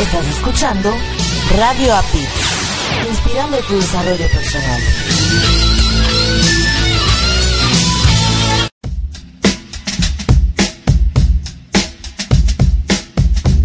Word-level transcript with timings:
Estás 0.00 0.24
escuchando 0.28 0.92
Radio 1.56 1.92
API, 1.92 2.24
inspirando 3.10 3.56
tu 3.66 3.74
desarrollo 3.74 4.28
personal. 4.28 4.80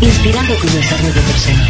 Inspirando 0.01 0.55
tu 0.55 0.67
desarrollo 0.67 1.21
personal. 1.21 1.69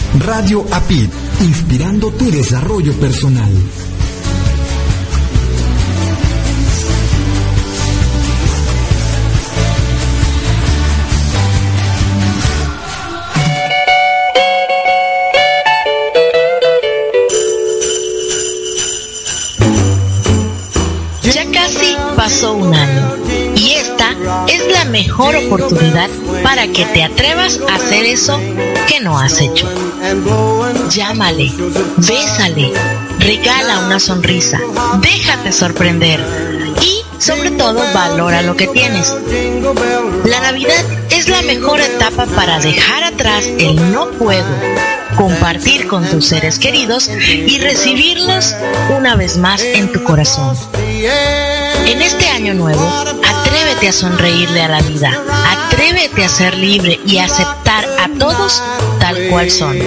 Radio 0.19 0.65
APID, 0.69 1.09
inspirando 1.39 2.11
tu 2.11 2.29
desarrollo 2.29 2.93
personal. 2.95 3.49
Ya 21.23 21.51
casi 21.51 21.95
pasó 22.17 22.53
un 22.53 22.75
año 22.75 23.15
y 23.61 23.73
esta 23.73 24.15
es 24.47 24.71
la 24.71 24.85
mejor 24.85 25.35
oportunidad 25.35 26.09
para 26.41 26.67
que 26.67 26.83
te 26.85 27.03
atrevas 27.03 27.59
a 27.69 27.75
hacer 27.75 28.05
eso 28.05 28.39
que 28.87 28.99
no 29.01 29.19
has 29.19 29.39
hecho. 29.39 29.69
Llámale, 30.89 31.51
bésale, 31.97 32.73
regala 33.19 33.85
una 33.85 33.99
sonrisa, 33.99 34.59
déjate 35.01 35.51
sorprender 35.51 36.19
y 36.81 37.21
sobre 37.21 37.51
todo 37.51 37.83
valora 37.93 38.41
lo 38.41 38.55
que 38.55 38.67
tienes. 38.67 39.13
La 40.25 40.39
Navidad 40.41 40.83
es 41.11 41.27
la 41.27 41.43
mejor 41.43 41.81
etapa 41.81 42.25
para 42.25 42.59
dejar 42.59 43.03
atrás 43.03 43.45
el 43.59 43.91
no 43.91 44.09
puedo, 44.09 44.55
compartir 45.15 45.87
con 45.87 46.03
tus 46.09 46.25
seres 46.25 46.57
queridos 46.57 47.09
y 47.09 47.59
recibirlos 47.59 48.55
una 48.97 49.15
vez 49.15 49.37
más 49.37 49.61
en 49.61 49.91
tu 49.91 50.03
corazón. 50.03 50.57
En 51.85 52.01
este 52.01 52.27
año 52.29 52.53
nuevo, 52.53 52.81
atrévete 53.51 53.89
a 53.89 53.91
sonreírle 53.91 54.61
a 54.61 54.69
la 54.69 54.81
vida, 54.81 55.11
atrévete 55.45 56.23
a 56.23 56.29
ser 56.29 56.55
libre 56.55 57.01
y 57.05 57.17
a 57.17 57.25
aceptar 57.25 57.85
a 57.99 58.07
todos 58.17 58.63
tal 58.99 59.27
cual 59.29 59.51
son, 59.51 59.77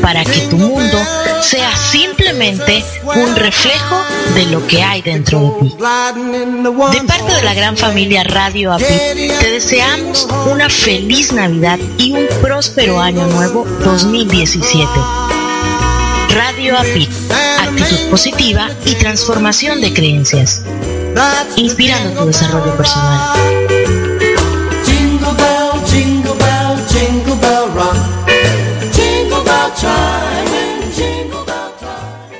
para 0.00 0.24
que 0.24 0.40
tu 0.48 0.56
mundo 0.56 0.98
sea 1.42 1.76
simplemente 1.76 2.82
un 3.04 3.36
reflejo 3.36 4.02
de 4.34 4.46
lo 4.46 4.66
que 4.66 4.82
hay 4.82 5.02
dentro 5.02 5.40
de 5.40 5.68
ti. 5.68 5.76
De 5.76 7.04
parte 7.06 7.34
de 7.34 7.42
la 7.42 7.52
gran 7.52 7.76
familia 7.76 8.24
Radio 8.24 8.72
API, 8.72 9.28
te 9.40 9.50
deseamos 9.50 10.26
una 10.50 10.70
feliz 10.70 11.32
Navidad 11.32 11.78
y 11.98 12.12
un 12.12 12.26
próspero 12.40 12.98
año 12.98 13.26
nuevo 13.26 13.66
2017. 13.84 14.88
Radio 16.30 16.78
API, 16.78 17.08
actitud 17.60 18.10
positiva 18.10 18.70
y 18.86 18.94
transformación 18.94 19.82
de 19.82 19.92
creencias. 19.92 20.62
Inspirando 21.56 22.20
tu 22.20 22.26
desarrollo 22.26 22.76
personal. 22.76 23.38
Jingle 24.84 25.32
bell, 25.32 25.82
jingle 25.86 26.34
bell, 26.34 26.76
jingle 26.90 27.36
bell 27.36 27.70
rock. 27.74 27.96
Jingle 28.92 29.42
bell 29.42 29.72
chime 29.74 30.54
and 30.54 30.92
jingle 30.94 31.44
bell 31.46 31.72
time. 31.80 32.36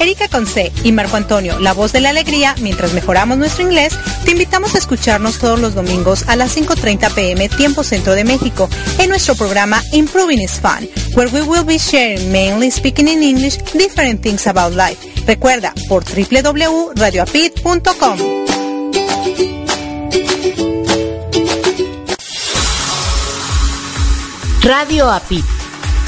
Erika 0.00 0.26
Conce 0.26 0.72
y 0.82 0.90
Marco 0.90 1.16
Antonio, 1.16 1.60
la 1.60 1.72
voz 1.74 1.92
de 1.92 2.00
la 2.00 2.10
alegría, 2.10 2.56
mientras 2.60 2.92
mejoramos 2.92 3.38
nuestro 3.38 3.62
inglés, 3.62 3.96
te 4.24 4.32
invitamos 4.32 4.74
a 4.74 4.78
escucharnos 4.78 5.38
todos 5.38 5.60
los 5.60 5.74
domingos 5.76 6.24
a 6.26 6.34
las 6.34 6.56
5.30 6.56 7.14
pm 7.14 7.48
tiempo 7.48 7.84
centro 7.84 8.16
de 8.16 8.24
México 8.24 8.68
en 8.98 9.10
nuestro 9.10 9.36
programa 9.36 9.80
Improving 9.92 10.40
is 10.40 10.60
Fun, 10.60 10.88
where 11.14 11.30
we 11.32 11.42
will 11.42 11.64
be 11.64 11.78
sharing 11.78 12.30
mainly 12.30 12.70
speaking 12.70 13.08
in 13.08 13.22
English 13.22 13.56
different 13.72 14.20
things 14.22 14.46
about 14.46 14.74
life. 14.74 14.98
Recuerda 15.26 15.72
por 15.88 16.04
www.radioapit.com. 16.04 18.18
Radio 24.62 25.10
API, 25.10 25.42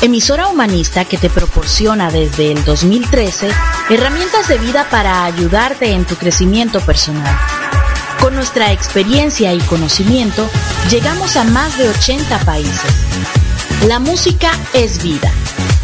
emisora 0.00 0.46
humanista 0.46 1.04
que 1.04 1.18
te 1.18 1.28
proporciona 1.28 2.08
desde 2.10 2.52
el 2.52 2.64
2013 2.64 3.50
herramientas 3.90 4.46
de 4.46 4.58
vida 4.58 4.86
para 4.90 5.24
ayudarte 5.24 5.90
en 5.90 6.04
tu 6.04 6.14
crecimiento 6.14 6.80
personal. 6.80 7.36
Con 8.20 8.36
nuestra 8.36 8.70
experiencia 8.70 9.52
y 9.52 9.58
conocimiento, 9.60 10.48
llegamos 10.88 11.36
a 11.36 11.42
más 11.42 11.76
de 11.76 11.88
80 11.88 12.38
países. 12.44 12.92
La 13.86 13.98
música 13.98 14.52
es 14.72 15.02
vida 15.02 15.30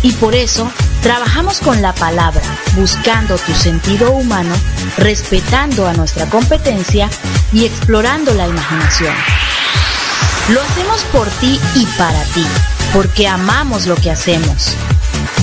y 0.02 0.12
por 0.12 0.34
eso 0.34 0.72
trabajamos 1.02 1.60
con 1.60 1.82
la 1.82 1.94
palabra, 1.94 2.40
buscando 2.74 3.36
tu 3.36 3.52
sentido 3.52 4.12
humano, 4.12 4.54
respetando 4.96 5.86
a 5.86 5.92
nuestra 5.92 6.24
competencia 6.30 7.10
y 7.52 7.66
explorando 7.66 8.32
la 8.32 8.48
imaginación. 8.48 9.14
Lo 10.48 10.62
hacemos 10.62 11.02
por 11.12 11.28
ti 11.28 11.60
y 11.74 11.84
para 11.98 12.22
ti, 12.24 12.46
porque 12.94 13.28
amamos 13.28 13.86
lo 13.86 13.96
que 13.96 14.10
hacemos. 14.10 14.68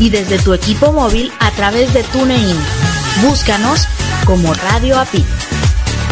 y 0.00 0.10
desde 0.10 0.40
tu 0.40 0.52
equipo 0.52 0.92
móvil 0.92 1.32
a 1.38 1.52
través 1.52 1.94
de 1.94 2.02
TuneIn. 2.02 2.58
Búscanos 3.22 3.86
como 4.28 4.52
Radio 4.52 4.98
Apit. 4.98 5.24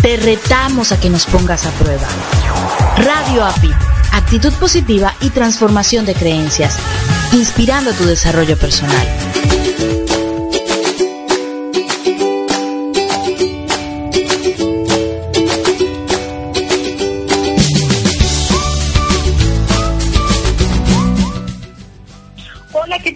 Te 0.00 0.16
retamos 0.16 0.90
a 0.90 0.98
que 0.98 1.10
nos 1.10 1.26
pongas 1.26 1.66
a 1.66 1.70
prueba. 1.72 2.08
Radio 2.96 3.44
Apit. 3.44 3.76
Actitud 4.10 4.54
positiva 4.54 5.14
y 5.20 5.28
transformación 5.28 6.06
de 6.06 6.14
creencias. 6.14 6.78
Inspirando 7.32 7.92
tu 7.92 8.04
desarrollo 8.06 8.56
personal. 8.56 9.06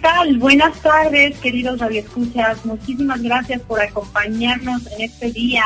Tal? 0.00 0.38
Buenas 0.38 0.80
tardes, 0.80 1.36
queridos 1.38 1.78
radioescuchas. 1.78 2.64
Muchísimas 2.64 3.22
gracias 3.22 3.60
por 3.62 3.80
acompañarnos 3.80 4.86
en 4.92 5.02
este 5.02 5.30
día 5.32 5.64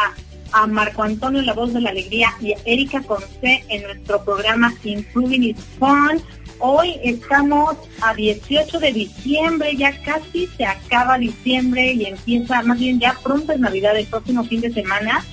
a 0.52 0.66
Marco 0.66 1.02
Antonio, 1.02 1.42
la 1.42 1.52
voz 1.52 1.72
de 1.72 1.81
la 1.81 1.90
alegría, 1.90 2.31
y 2.40 2.52
a 2.52 2.56
Erika 2.64 3.02
Conce 3.02 3.64
en 3.69 3.82
nuestro 3.82 4.25
programa 4.25 4.72
Improving 4.82 5.44
is 5.44 5.56
Fun. 5.78 6.20
Hoy 6.58 6.96
estamos 7.02 7.76
a 8.00 8.14
18 8.14 8.78
de 8.78 8.92
diciembre, 8.92 9.76
ya 9.76 10.00
casi 10.02 10.46
se 10.56 10.64
acaba 10.64 11.19
diciembre 11.19 11.92
y 11.92 12.06
empieza, 12.06 12.62
más 12.62 12.78
bien 12.78 12.98
ya 13.00 13.16
pronto 13.22 13.52
es 13.52 13.60
Navidad, 13.60 13.96
el 13.96 14.06
próximo 14.06 14.44
fin 14.44 14.60
de 14.60 14.72
semana. 14.72 15.25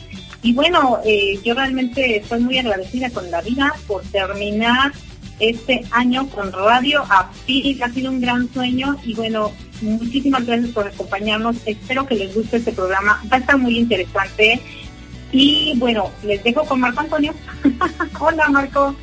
Y 0.43 0.53
bueno, 0.53 0.99
eh, 1.05 1.39
yo 1.43 1.53
realmente 1.53 2.17
estoy 2.17 2.41
muy 2.41 2.57
agradecida 2.57 3.09
con 3.11 3.29
la 3.29 3.41
vida 3.41 3.73
por 3.87 4.01
terminar 4.03 4.91
este 5.41 5.83
año 5.91 6.27
con 6.29 6.51
Radio 6.51 7.03
API. 7.09 7.81
Ha 7.81 7.89
sido 7.89 8.11
un 8.11 8.21
gran 8.21 8.51
sueño 8.53 8.95
y 9.03 9.13
bueno, 9.13 9.51
muchísimas 9.81 10.45
gracias 10.45 10.69
por 10.71 10.87
acompañarnos. 10.87 11.57
Espero 11.65 12.05
que 12.05 12.15
les 12.15 12.33
guste 12.33 12.57
este 12.57 12.71
programa. 12.71 13.21
Va 13.31 13.37
a 13.37 13.39
estar 13.39 13.57
muy 13.57 13.77
interesante. 13.77 14.61
Y 15.31 15.73
bueno, 15.77 16.11
les 16.23 16.43
dejo 16.43 16.63
con 16.65 16.79
Marco 16.79 17.01
Antonio. 17.01 17.33
Hola 18.19 18.49
Marco. 18.49 18.95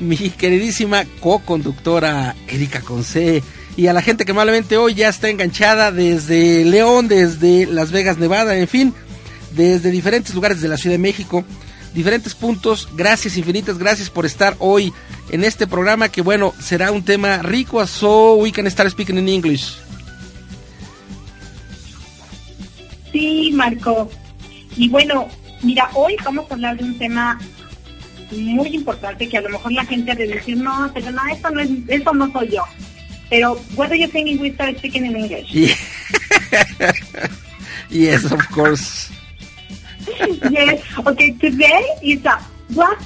Mi 0.00 0.16
queridísima 0.16 1.04
co-conductora 1.20 2.34
Erika 2.48 2.80
Conce 2.80 3.42
y 3.78 3.86
a 3.86 3.92
la 3.92 4.02
gente 4.02 4.24
que 4.24 4.32
malamente 4.32 4.76
hoy 4.76 4.94
ya 4.94 5.08
está 5.08 5.28
enganchada 5.28 5.92
desde 5.92 6.64
León, 6.64 7.06
desde 7.06 7.64
Las 7.66 7.92
Vegas, 7.92 8.18
Nevada, 8.18 8.56
en 8.56 8.66
fin, 8.66 8.92
desde 9.52 9.92
diferentes 9.92 10.34
lugares 10.34 10.60
de 10.60 10.66
la 10.66 10.76
Ciudad 10.76 10.94
de 10.94 10.98
México, 10.98 11.44
diferentes 11.94 12.34
puntos. 12.34 12.88
Gracias 12.96 13.36
infinitas, 13.36 13.78
gracias 13.78 14.10
por 14.10 14.26
estar 14.26 14.56
hoy 14.58 14.92
en 15.30 15.44
este 15.44 15.66
programa 15.66 16.08
que 16.08 16.22
bueno, 16.22 16.54
será 16.60 16.90
un 16.92 17.02
tema 17.04 17.38
rico, 17.38 17.86
so 17.86 18.36
we 18.36 18.52
can 18.52 18.66
start 18.70 18.90
speaking 18.90 19.18
in 19.18 19.28
English. 19.28 19.76
Sí, 23.12 23.50
Marco. 23.54 24.10
Y 24.76 24.88
bueno, 24.88 25.28
mira, 25.62 25.90
hoy 25.94 26.16
vamos 26.24 26.50
a 26.50 26.54
hablar 26.54 26.76
de 26.76 26.84
un 26.84 26.98
tema 26.98 27.38
muy 28.30 28.68
importante 28.68 29.28
que 29.28 29.38
a 29.38 29.40
lo 29.40 29.48
mejor 29.50 29.72
la 29.72 29.84
gente 29.84 30.12
ha 30.12 30.14
de 30.14 30.26
decir, 30.26 30.56
no, 30.56 30.90
pero 30.92 31.10
no, 31.10 31.20
eso 31.32 31.50
no, 31.50 31.60
es, 31.60 31.70
eso 31.88 32.12
no 32.12 32.30
soy 32.32 32.48
yo. 32.48 32.62
Pero, 33.30 33.60
what 33.76 33.88
do 33.88 33.94
you 33.94 34.08
think 34.08 34.40
we 34.40 34.52
start 34.52 34.76
speaking 34.78 35.04
in 35.04 35.16
English? 35.16 35.52
yes, 37.90 38.30
of 38.32 38.40
course. 38.50 39.10
yes. 40.50 40.80
Okay, 41.04 41.32
today 41.32 41.84
is 42.02 42.24
a, 42.24 42.38
what? 42.74 42.96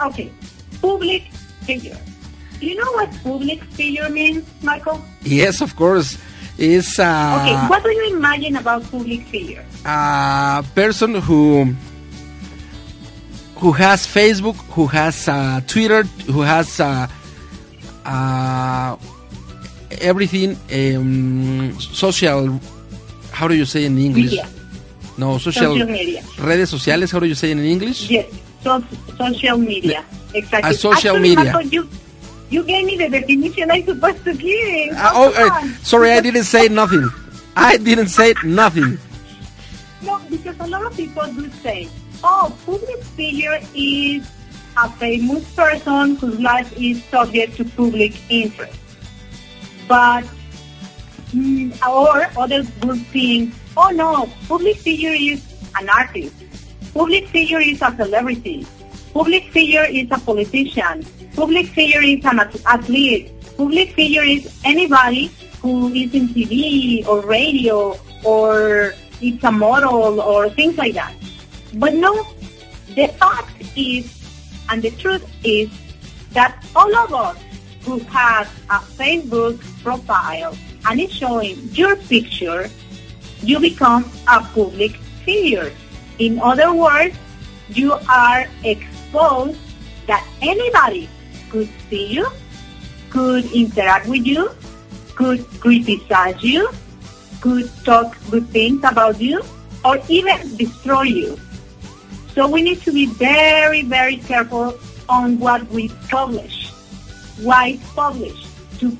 Okay, 0.00 0.30
public 0.80 1.24
figure. 1.64 1.98
Do 2.60 2.66
you 2.66 2.76
know 2.76 2.90
what 2.92 3.08
public 3.22 3.62
figure 3.72 4.08
means, 4.10 4.44
Michael? 4.62 5.00
Yes, 5.22 5.60
of 5.60 5.74
course. 5.76 6.18
It's 6.58 6.98
a, 6.98 7.40
Okay, 7.40 7.56
what 7.68 7.82
do 7.82 7.88
you 7.90 8.16
imagine 8.16 8.56
about 8.56 8.82
public 8.90 9.22
figure? 9.28 9.64
a 9.86 10.62
person 10.74 11.14
who 11.14 11.72
who 13.56 13.72
has 13.72 14.06
Facebook, 14.06 14.56
who 14.76 14.86
has 14.86 15.28
uh, 15.28 15.60
Twitter, 15.66 16.02
who 16.28 16.40
has 16.42 16.80
uh, 16.80 17.06
uh, 18.04 18.96
everything 20.00 20.56
um, 20.72 21.72
social. 21.80 22.60
How 23.32 23.48
do 23.48 23.54
you 23.54 23.64
say 23.64 23.84
in 23.86 23.96
English? 23.98 24.32
Media. 24.36 24.48
No, 25.18 25.36
social, 25.38 25.74
Social 25.76 25.86
media. 25.86 26.22
redes 26.40 26.70
sociales. 26.70 27.10
How 27.10 27.20
do 27.20 27.26
you 27.26 27.34
say 27.34 27.50
in 27.52 27.58
English? 27.60 28.08
Yes, 28.10 28.26
so, 28.64 28.82
social 29.18 29.58
media. 29.58 30.04
Exactly. 30.34 30.70
A 30.70 30.74
social 30.74 31.16
Actually, 31.16 31.36
media. 31.36 31.52
Marco, 31.52 31.68
you, 31.68 31.88
you 32.50 32.64
gave 32.64 32.86
me 32.86 32.96
the 32.96 33.08
definition 33.08 33.70
I'm 33.70 33.84
supposed 33.84 34.24
to 34.24 34.34
give. 34.34 34.96
Uh, 34.96 35.10
oh, 35.14 35.32
uh, 35.36 35.68
sorry, 35.82 36.12
I 36.12 36.20
didn't 36.20 36.44
say 36.44 36.68
nothing. 36.68 37.08
I 37.56 37.76
didn't 37.76 38.08
say 38.08 38.34
nothing. 38.44 38.98
No, 40.02 40.20
because 40.30 40.58
a 40.60 40.66
lot 40.66 40.86
of 40.86 40.96
people 40.96 41.26
do 41.34 41.50
say, 41.62 41.88
oh, 42.24 42.56
public 42.64 43.02
figure 43.16 43.58
is 43.74 44.28
a 44.76 44.88
famous 44.90 45.54
person 45.54 46.16
whose 46.16 46.40
life 46.40 46.72
is 46.76 47.04
subject 47.04 47.56
to 47.56 47.64
public 47.64 48.14
interest. 48.30 48.78
But, 49.86 50.24
mm, 51.34 51.74
or 51.86 52.30
others 52.40 52.70
will 52.82 52.96
think, 53.12 53.54
oh 53.76 53.90
no, 53.90 54.28
public 54.48 54.76
figure 54.76 55.12
is 55.12 55.44
an 55.78 55.88
artist. 55.88 56.34
Public 56.94 57.28
figure 57.28 57.60
is 57.60 57.82
a 57.82 57.94
celebrity. 57.96 58.66
Public 59.12 59.50
figure 59.50 59.84
is 59.84 60.06
a 60.10 60.18
politician. 60.18 61.04
Public 61.34 61.66
figure 61.66 62.02
is 62.02 62.24
an 62.24 62.40
athlete. 62.66 63.32
Public 63.56 63.92
figure 63.94 64.22
is 64.22 64.60
anybody 64.64 65.30
who 65.60 65.88
is 65.92 66.14
in 66.14 66.28
TV 66.28 67.06
or 67.06 67.20
radio 67.26 67.98
or 68.24 68.94
it's 69.20 69.44
a 69.44 69.50
model 69.50 70.20
or 70.20 70.48
things 70.50 70.78
like 70.78 70.94
that. 70.94 71.14
But 71.74 71.94
no, 71.94 72.26
the 72.94 73.08
fact 73.18 73.50
is, 73.76 74.06
and 74.68 74.82
the 74.82 74.90
truth 74.92 75.26
is, 75.44 75.70
that 76.32 76.64
all 76.76 76.94
of 76.96 77.12
us 77.12 77.36
who 77.82 77.98
have 78.10 78.46
a 78.70 78.78
Facebook 78.94 79.58
profile 79.82 80.56
and 80.86 81.00
is 81.00 81.12
showing 81.12 81.58
your 81.72 81.96
picture, 81.96 82.70
you 83.42 83.58
become 83.58 84.10
a 84.28 84.40
public 84.54 84.94
figure. 85.26 85.72
In 86.18 86.38
other 86.40 86.72
words, 86.72 87.16
you 87.76 87.92
are 88.08 88.46
exposed 88.64 89.58
that 90.06 90.26
anybody 90.42 91.08
could 91.50 91.68
see 91.88 92.06
you, 92.06 92.26
could 93.10 93.44
interact 93.52 94.06
with 94.06 94.26
you, 94.26 94.50
could 95.14 95.44
criticize 95.60 96.42
you, 96.42 96.70
could 97.40 97.70
talk 97.84 98.16
good 98.30 98.48
things 98.48 98.82
about 98.84 99.20
you, 99.20 99.42
or 99.84 99.98
even 100.08 100.56
destroy 100.56 101.02
you. 101.02 101.38
So 102.34 102.48
we 102.48 102.62
need 102.62 102.82
to 102.82 102.92
be 102.92 103.06
very, 103.06 103.82
very 103.82 104.16
careful 104.16 104.78
on 105.08 105.38
what 105.38 105.66
we 105.70 105.88
publish. 106.08 106.70
Why 107.42 107.78
publish? 107.94 108.46
To, 108.78 108.96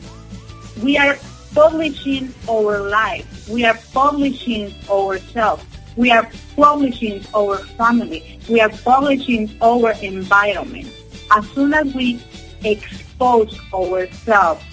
we 0.82 0.98
are 0.98 1.16
publishing 1.54 2.34
our 2.48 2.80
life. 2.80 3.48
We 3.48 3.64
are 3.64 3.78
publishing 3.92 4.74
ourselves. 4.90 5.64
We 6.00 6.10
are 6.12 6.26
publishing 6.56 7.22
our 7.36 7.58
family. 7.76 8.40
We 8.48 8.58
are 8.62 8.70
publishing 8.70 9.54
our 9.60 9.92
environment. 10.00 10.88
As 11.30 11.46
soon 11.50 11.74
as 11.74 11.92
we 11.92 12.24
expose 12.64 13.60
ourselves 13.74 14.64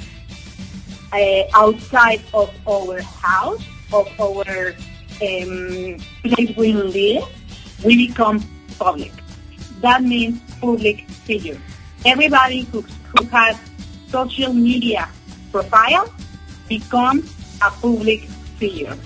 uh, 1.12 1.44
outside 1.54 2.22
of 2.34 2.50
our 2.66 3.02
house, 3.02 3.62
of 3.92 4.08
our 4.22 4.72
um, 5.22 5.98
place 6.24 6.56
we 6.56 6.72
live, 6.72 7.26
we 7.84 8.08
become 8.08 8.40
public. 8.80 9.12
That 9.82 10.04
means 10.04 10.40
public 10.62 11.10
figure. 11.28 11.60
Everybody 12.06 12.62
who, 12.72 12.84
who 12.84 13.26
has 13.26 13.60
social 14.08 14.54
media 14.54 15.10
profile 15.52 16.10
becomes 16.70 17.30
a 17.62 17.70
public 17.70 18.22
figure. 18.60 18.98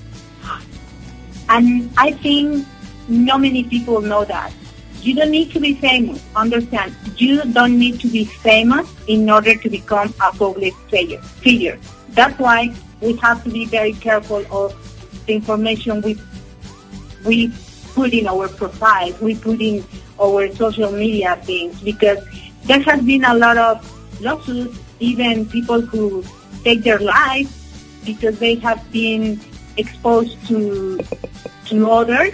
And 1.52 1.92
I 1.98 2.14
think 2.14 2.66
not 3.10 3.42
many 3.42 3.64
people 3.64 4.00
know 4.00 4.24
that. 4.24 4.54
You 5.02 5.16
don't 5.16 5.32
need 5.32 5.52
to 5.52 5.60
be 5.60 5.74
famous. 5.76 6.24
Understand? 6.36 6.96
You 7.18 7.44
don't 7.52 7.78
need 7.78 8.00
to 8.02 8.08
be 8.08 8.24
famous 8.26 8.88
in 9.08 9.30
order 9.30 9.56
to 9.56 9.70
become 9.70 10.14
a 10.22 10.32
public 10.32 10.74
figure. 10.90 11.78
That's 12.10 12.40
why 12.40 12.74
we 13.02 13.18
have 13.18 13.44
to 13.44 13.50
be 13.50 13.66
very 13.66 13.94
careful 13.94 14.46
of 14.50 14.74
the 15.26 15.34
information 15.36 16.02
we 16.02 16.18
we 17.26 17.52
put 17.94 18.14
in 18.14 18.28
our 18.28 18.48
profiles, 18.48 19.20
we 19.20 19.36
put 19.36 19.60
in 19.62 19.84
our 20.20 20.48
social 20.56 20.92
media 20.92 21.36
things, 21.44 21.82
because 21.82 22.20
there 22.64 22.80
has 22.82 23.02
been 23.02 23.26
a 23.26 23.34
lot 23.36 23.58
of 23.58 24.22
lawsuits, 24.22 24.80
even 25.00 25.46
people 25.48 25.82
who 25.82 26.24
take 26.64 26.84
their 26.84 27.00
lives 27.00 27.52
because 28.06 28.40
they 28.40 28.56
have 28.56 28.80
been 28.92 29.40
exposed 29.78 30.38
to 30.48 31.00
to 31.66 31.90
others 31.92 32.34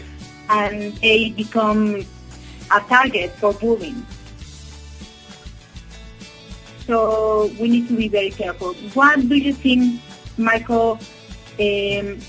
and 0.49 0.93
they 0.97 1.29
become 1.31 2.05
a 2.71 2.79
target 2.89 3.31
for 3.39 3.53
bullying. 3.53 4.05
So 6.85 7.51
we 7.59 7.67
need 7.69 7.87
to 7.89 7.95
be 7.97 8.07
very 8.07 8.29
careful. 8.31 8.73
What 8.93 9.27
do 9.27 9.35
you 9.35 9.53
think, 9.53 9.99
Michael? 10.37 10.99
Um, 11.59 12.19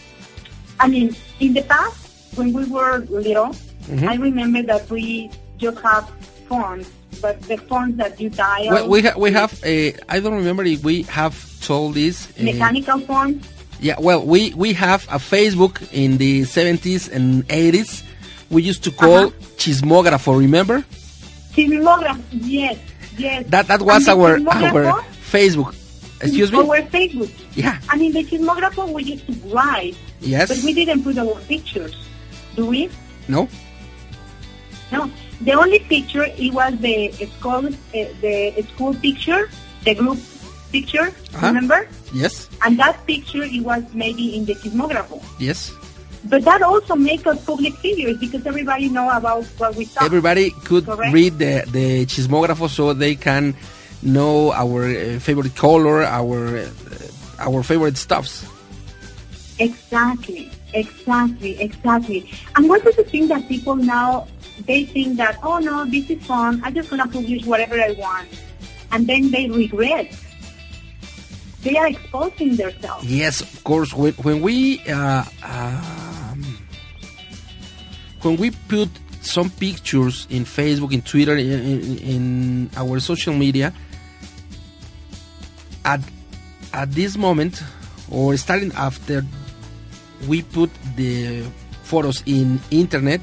I 0.80 0.88
mean, 0.88 1.14
in 1.40 1.54
the 1.54 1.62
past, 1.62 2.36
when 2.36 2.52
we 2.52 2.64
were 2.66 2.98
little, 3.08 3.54
I 4.02 4.16
remember 4.16 4.62
that 4.64 4.90
we 4.90 5.30
just 5.58 5.78
have 5.80 6.08
phones, 6.48 6.90
but 7.22 7.40
the 7.42 7.56
phones 7.56 7.96
that 7.96 8.20
you 8.20 8.30
dial, 8.30 8.70
Well, 8.70 8.88
we, 8.88 9.02
ha- 9.02 9.14
we 9.16 9.30
have, 9.32 9.52
uh, 9.64 9.92
I 10.08 10.20
don't 10.20 10.34
remember 10.34 10.64
if 10.64 10.82
we 10.84 11.02
have 11.04 11.34
told 11.60 11.94
this. 11.94 12.28
uh, 12.38 12.42
mechanical 12.42 12.98
phones, 13.00 13.46
Yeah, 13.80 13.97
well, 14.00 14.25
we, 14.25 14.52
we 14.54 14.73
have 14.75 15.04
a 15.04 15.18
Facebook 15.18 15.80
in 15.92 16.18
the 16.18 16.42
70s 16.42 17.11
and 17.12 17.47
80s. 17.49 18.02
We 18.50 18.62
used 18.62 18.82
to 18.85 18.90
call 18.90 19.30
Chismógrafo, 19.56 20.37
remember? 20.38 20.85
Chismógrafo, 21.52 22.20
yes, 22.32 22.78
yes. 23.16 23.44
That 23.49 23.68
that 23.68 23.82
was 23.82 24.08
our 24.08 24.38
our 24.50 25.02
Facebook. 25.30 25.75
Excuse 26.20 26.50
me? 26.50 26.58
Our 26.58 26.82
Facebook. 26.90 27.30
Yeah. 27.54 27.78
I 27.88 27.97
mean, 27.97 28.12
the 28.12 28.25
chismógrafo 28.25 28.92
we 28.92 29.04
used 29.04 29.26
to 29.26 29.32
write, 29.49 29.97
Yes. 30.20 30.49
but 30.49 30.58
we 30.64 30.73
didn't 30.75 31.04
put 31.04 31.16
our 31.18 31.35
pictures, 31.47 31.94
do 32.56 32.66
we? 32.66 32.90
No? 33.28 33.49
No. 34.90 35.11
The 35.42 35.52
only 35.52 35.78
picture 35.80 36.25
it 36.25 36.52
was 36.52 36.76
the 36.78 37.12
school, 37.38 37.66
uh, 37.66 37.70
the 37.92 38.66
school 38.75 38.94
picture, 38.94 39.49
the 39.85 39.94
group 39.94 40.18
picture, 40.70 41.08
Uh-huh. 41.34 41.46
remember? 41.48 41.88
Yes, 42.12 42.48
And 42.64 42.78
that 42.78 42.96
picture, 43.06 43.42
it 43.42 43.62
was 43.62 43.82
maybe 43.94 44.37
in 44.37 44.44
the 44.44 44.54
chismógrafo. 44.54 45.20
yes. 45.38 45.72
But 46.25 46.44
that 46.44 46.62
also 46.62 46.96
makes 46.96 47.25
us 47.26 47.38
public 47.44 47.75
figures 47.78 48.18
because 48.18 48.44
everybody 48.44 48.88
know 48.88 49.08
about 49.08 49.44
what 49.56 49.76
we 49.76 49.87
talk. 49.87 50.02
Everybody 50.02 50.50
could 50.66 50.84
Correct. 50.84 51.14
read 51.14 51.38
the 51.38 51.62
the 51.70 52.04
chismógrafo 52.06 52.68
so 52.68 52.92
they 52.92 53.14
can 53.14 53.54
know 54.02 54.50
our 54.52 54.82
uh, 54.84 55.18
favorite 55.22 55.54
color, 55.54 56.02
our 56.02 56.58
uh, 56.58 57.46
our 57.46 57.62
favorite 57.62 57.96
stuffs. 57.96 58.44
Exactly, 59.58 60.50
exactly, 60.75 61.60
exactly. 61.60 62.30
And 62.56 62.68
what 62.68 62.87
is 62.87 62.96
the 62.96 63.04
thing 63.04 63.28
that 63.28 63.48
people 63.48 63.76
now, 63.76 64.26
they 64.66 64.84
think 64.84 65.16
that, 65.18 65.38
oh 65.42 65.58
no, 65.58 65.84
this 65.87 66.10
is 66.10 66.22
fun, 66.26 66.60
I'm 66.64 66.75
just 66.75 66.90
to 66.90 66.96
publish 66.98 67.44
whatever 67.46 67.80
I 67.80 67.92
want. 67.98 68.28
And 68.92 69.06
then 69.06 69.30
they 69.30 69.48
regret. 69.48 70.14
They 71.68 71.76
are 71.76 71.88
exposing 71.88 72.56
themselves. 72.56 73.04
Yes, 73.04 73.42
of 73.42 73.62
course. 73.62 73.92
When, 73.92 74.14
when 74.25 74.40
we 74.40 74.80
uh, 74.88 75.25
um, 75.44 76.40
when 78.22 78.37
we 78.38 78.52
put 78.72 78.88
some 79.20 79.50
pictures 79.50 80.26
in 80.30 80.44
Facebook, 80.44 80.94
in 80.94 81.02
Twitter, 81.02 81.37
in, 81.37 81.52
in, 81.52 81.98
in 81.98 82.70
our 82.75 83.00
social 83.00 83.34
media, 83.34 83.75
at 85.84 86.00
at 86.72 86.92
this 86.92 87.18
moment, 87.18 87.62
or 88.10 88.34
starting 88.38 88.72
after 88.72 89.22
we 90.26 90.40
put 90.40 90.70
the 90.96 91.44
photos 91.82 92.22
in 92.25 92.60
internet, 92.70 93.20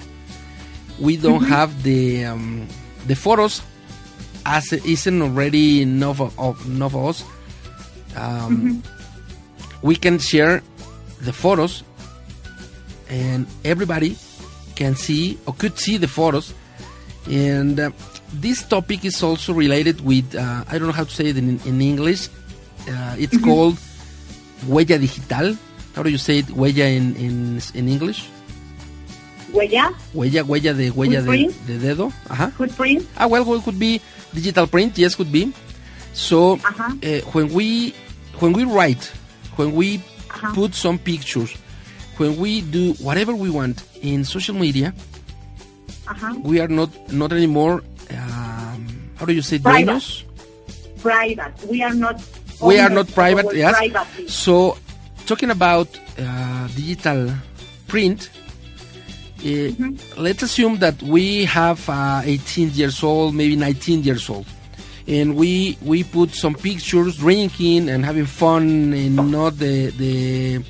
we 0.99 1.17
don't 1.17 1.45
have 1.45 1.81
the 1.81 2.25
um, 2.25 2.67
the 3.07 3.15
photos 3.15 3.63
as 4.45 4.71
it 4.71 4.85
isn't 4.85 5.19
already 5.19 5.81
enough 5.81 6.21
of, 6.21 6.37
of 6.39 6.63
enough 6.67 6.93
of 6.93 7.05
us. 7.07 7.34
Um, 8.15 8.81
we 9.81 9.95
can 9.95 10.19
share 10.19 10.61
the 11.21 11.33
photos 11.33 11.83
and 13.09 13.45
everybody 13.63 14.17
can 14.75 14.95
see 14.95 15.37
or 15.45 15.53
could 15.53 15.77
see 15.77 15.97
the 15.97 16.07
photos. 16.07 16.53
And 17.29 17.79
uh, 17.79 17.91
this 18.33 18.63
topic 18.63 19.05
is 19.05 19.21
also 19.23 19.53
related 19.53 20.01
with 20.01 20.35
uh, 20.35 20.63
i 20.67 20.77
don't 20.77 20.87
know 20.87 20.93
how 20.93 21.05
to 21.05 21.11
say 21.11 21.27
it 21.27 21.37
in, 21.37 21.59
in 21.65 21.81
english. 21.81 22.29
Uh, 22.89 23.15
it's 23.17 23.37
called 23.37 23.77
huella 24.67 24.99
digital. 24.99 25.55
How 25.95 26.03
do 26.03 26.09
you 26.09 26.17
say 26.17 26.39
it? 26.39 26.47
Huella 26.47 26.85
in, 26.85 27.15
in, 27.15 27.61
in 27.73 27.87
english? 27.87 28.27
Huella, 29.53 29.93
huella 30.13 30.43
huella 30.43 30.73
de 30.75 30.89
huella 30.91 31.21
de, 31.23 31.53
de 31.67 31.77
dedo. 31.79 32.11
Ajá. 32.29 32.51
footprint, 32.51 33.07
Ah, 33.17 33.27
well, 33.27 33.45
well, 33.45 33.61
could 33.61 33.79
be 33.79 34.01
digital 34.33 34.67
print. 34.67 34.97
Yes, 34.97 35.15
could 35.15 35.31
be. 35.31 35.53
So 36.13 36.53
Uh-huh. 36.55 36.93
uh, 37.03 37.21
when 37.31 37.53
we 37.53 37.93
when 38.39 38.53
we 38.53 38.63
write, 38.63 39.03
when 39.57 39.71
we 39.73 40.01
Uh-huh. 40.35 40.51
put 40.53 40.75
some 40.75 40.99
pictures, 40.99 41.55
when 42.19 42.35
we 42.35 42.59
do 42.59 42.91
whatever 42.99 43.31
we 43.33 43.47
want 43.49 43.83
in 44.03 44.25
social 44.27 44.51
media, 44.53 44.91
uh-huh. 46.07 46.35
we 46.43 46.59
are 46.59 46.67
not 46.67 46.91
not 47.11 47.31
anymore. 47.31 47.79
Um, 48.11 48.81
how 49.15 49.23
do 49.25 49.31
you 49.31 49.41
say 49.41 49.57
Private. 49.59 50.03
private. 50.99 51.55
We 51.71 51.79
are 51.87 51.93
not. 51.95 52.19
We 52.59 52.79
are 52.83 52.89
not 52.91 53.07
private. 53.15 53.47
Yes. 53.55 53.75
So 54.27 54.75
talking 55.25 55.51
about 55.51 55.87
uh, 56.19 56.67
digital 56.75 57.31
print. 57.87 58.27
Uh, 59.39 59.71
Let's 60.17 60.41
assume 60.43 60.79
that 60.79 60.97
we 61.03 61.45
have 61.45 61.79
uh, 61.87 62.21
18 62.25 62.71
years 62.73 63.03
old, 63.03 63.35
maybe 63.35 63.55
19 63.55 64.01
years 64.03 64.27
old, 64.29 64.47
and 65.07 65.35
we 65.35 65.77
we 65.81 66.03
put 66.03 66.31
some 66.31 66.55
pictures 66.55 67.17
drinking 67.17 67.89
and 67.89 68.05
having 68.05 68.25
fun 68.25 68.93
in 68.93 69.15
not 69.29 69.57
the 69.57 69.91
the 69.97 70.63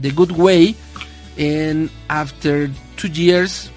the 0.00 0.10
good 0.10 0.32
way, 0.32 0.74
and 1.38 1.90
after 2.10 2.70
two 2.96 3.08
years, 3.08 3.70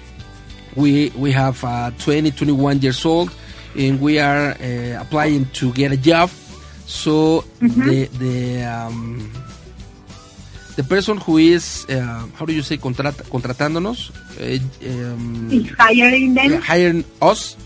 we 0.74 1.10
we 1.16 1.32
have 1.32 1.62
uh, 1.64 1.90
20, 1.98 2.30
21 2.32 2.80
years 2.80 3.04
old, 3.04 3.32
and 3.76 4.00
we 4.00 4.18
are 4.18 4.52
uh, 4.52 5.00
applying 5.00 5.46
to 5.54 5.72
get 5.72 5.92
a 5.92 5.96
job. 5.96 6.30
So 6.86 7.42
the 7.60 8.06
the 8.18 8.62
um, 8.62 9.32
the 10.76 10.84
person 10.84 11.16
who 11.16 11.38
is 11.38 11.86
uh, 11.88 12.28
how 12.36 12.44
do 12.44 12.52
you 12.52 12.62
say 12.62 12.76
contrat 12.76 13.16
contratándonos 13.32 14.12
uh, 14.38 14.60
um, 14.84 15.50
hiring 15.80 16.34
them. 16.34 16.60
hiring 16.60 17.04
us 17.20 17.56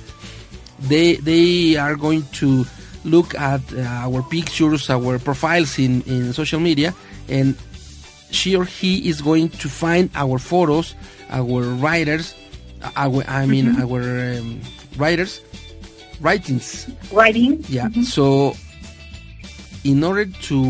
they 0.88 1.16
they 1.16 1.76
are 1.76 1.96
going 1.96 2.22
to 2.32 2.64
look 3.04 3.34
at 3.34 3.60
uh, 3.74 3.80
our 4.06 4.22
pictures 4.22 4.90
our 4.90 5.18
profiles 5.18 5.78
in 5.78 6.02
in 6.02 6.32
social 6.32 6.60
media 6.60 6.94
and 7.28 7.56
she 8.30 8.54
or 8.56 8.64
he 8.64 9.08
is 9.08 9.20
going 9.22 9.48
to 9.48 9.68
find 9.68 10.10
our 10.14 10.38
photos 10.38 10.94
our 11.30 11.62
writers 11.80 12.34
uh, 12.82 12.90
our 12.96 13.24
i 13.28 13.46
mean 13.46 13.80
our 13.80 14.00
um, 14.36 14.60
writers 14.96 15.40
writings 16.20 16.86
Writing. 17.12 17.64
yeah. 17.68 17.88
So, 18.04 18.54
in 19.84 20.04
order 20.04 20.26
to 20.26 20.60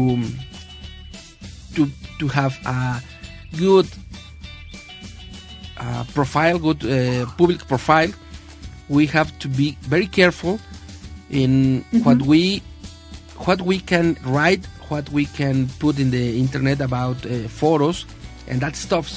to 1.74 1.90
to 2.18 2.28
have 2.28 2.54
a 2.64 3.02
good 3.58 3.88
uh, 5.76 6.04
profile, 6.14 6.58
good 6.58 6.84
uh, 6.86 7.26
public 7.36 7.66
profile, 7.66 8.08
we 8.90 9.06
have 9.06 9.30
to 9.38 9.48
be 9.48 9.78
very 9.82 10.06
careful 10.06 10.58
in 11.30 11.84
what 12.02 12.20
we 12.22 12.60
what 13.46 13.62
we 13.62 13.78
can 13.78 14.18
write, 14.26 14.66
what 14.90 15.08
we 15.10 15.24
can 15.24 15.68
put 15.78 15.98
in 15.98 16.10
the 16.10 16.38
internet 16.38 16.82
about 16.82 17.24
uh, 17.24 17.48
photos 17.48 18.04
and 18.48 18.60
that 18.60 18.76
stuff. 18.76 19.08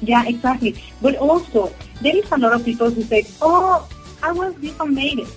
Yeah, 0.00 0.24
exactly. 0.24 0.82
But 1.02 1.16
also, 1.16 1.74
there 2.00 2.16
is 2.16 2.30
a 2.30 2.38
lot 2.38 2.54
of 2.54 2.64
people 2.64 2.90
who 2.90 3.02
say, 3.02 3.26
"Oh, 3.42 3.86
I 4.22 4.32
was 4.32 4.54
defamated. 4.54 5.28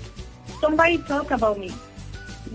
Somebody 0.62 1.00
talk 1.10 1.32
about 1.32 1.60
me. 1.60 1.74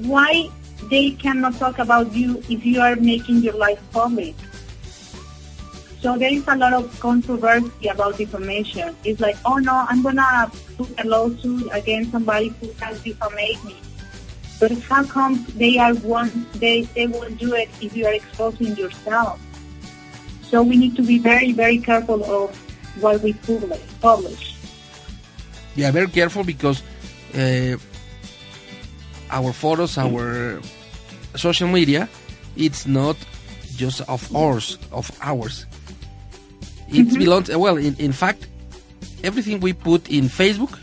Why 0.07 0.49
they 0.89 1.11
cannot 1.11 1.59
talk 1.59 1.79
about 1.79 2.15
you 2.15 2.43
if 2.49 2.65
you 2.65 2.81
are 2.81 2.95
making 2.97 3.43
your 3.43 3.59
life 3.59 3.83
public?" 3.93 4.35
So 6.01 6.17
there 6.17 6.33
is 6.33 6.47
a 6.49 6.57
lot 6.57 6.73
of 6.73 6.89
controversy 7.01 7.89
about 7.89 8.17
defamation. 8.17 8.97
It's 9.05 9.21
like, 9.21 9.37
"Oh 9.45 9.57
no, 9.57 9.85
I'm 9.89 10.03
gonna 10.03 10.51
put 10.77 10.89
a 10.99 11.07
lawsuit 11.07 11.69
against 11.73 12.13
somebody 12.13 12.49
who 12.61 12.73
has 12.81 13.01
defamed 13.03 13.65
me." 13.65 13.77
But 14.59 14.73
how 14.89 15.05
come 15.05 15.45
they 15.57 15.77
are 15.79 15.95
one? 16.01 16.47
They 16.55 16.83
they 16.97 17.07
won't 17.07 17.39
do 17.39 17.55
it 17.55 17.69
if 17.81 17.97
you 17.97 18.07
are 18.07 18.15
exposing 18.15 18.77
yourself. 18.77 19.39
So 20.43 20.63
we 20.63 20.77
need 20.77 20.97
to 20.97 21.03
be 21.03 21.19
very, 21.19 21.53
very 21.53 21.79
careful 21.79 22.25
of 22.25 22.57
what 23.01 23.23
we 23.23 23.33
publish. 23.35 23.81
publish. 24.01 24.51
yeah 25.77 25.91
very 25.91 26.09
careful 26.09 26.45
because 26.45 26.83
uh, 27.35 27.77
our 29.31 29.53
photos 29.53 29.97
our 29.99 30.61
social 31.37 31.69
media 31.69 32.09
it's 32.57 32.87
not 32.87 33.17
just 33.77 34.03
of 34.09 34.21
ours 34.35 34.79
of 34.91 35.11
ours 35.23 35.67
it 36.93 37.07
mm-hmm. 37.07 37.19
belongs 37.19 37.51
uh, 37.51 37.59
well 37.59 37.77
in, 37.77 37.95
in 37.99 38.13
fact 38.13 38.47
everything 39.23 39.61
we 39.61 39.73
put 39.73 40.11
in 40.11 40.25
facebook 40.25 40.79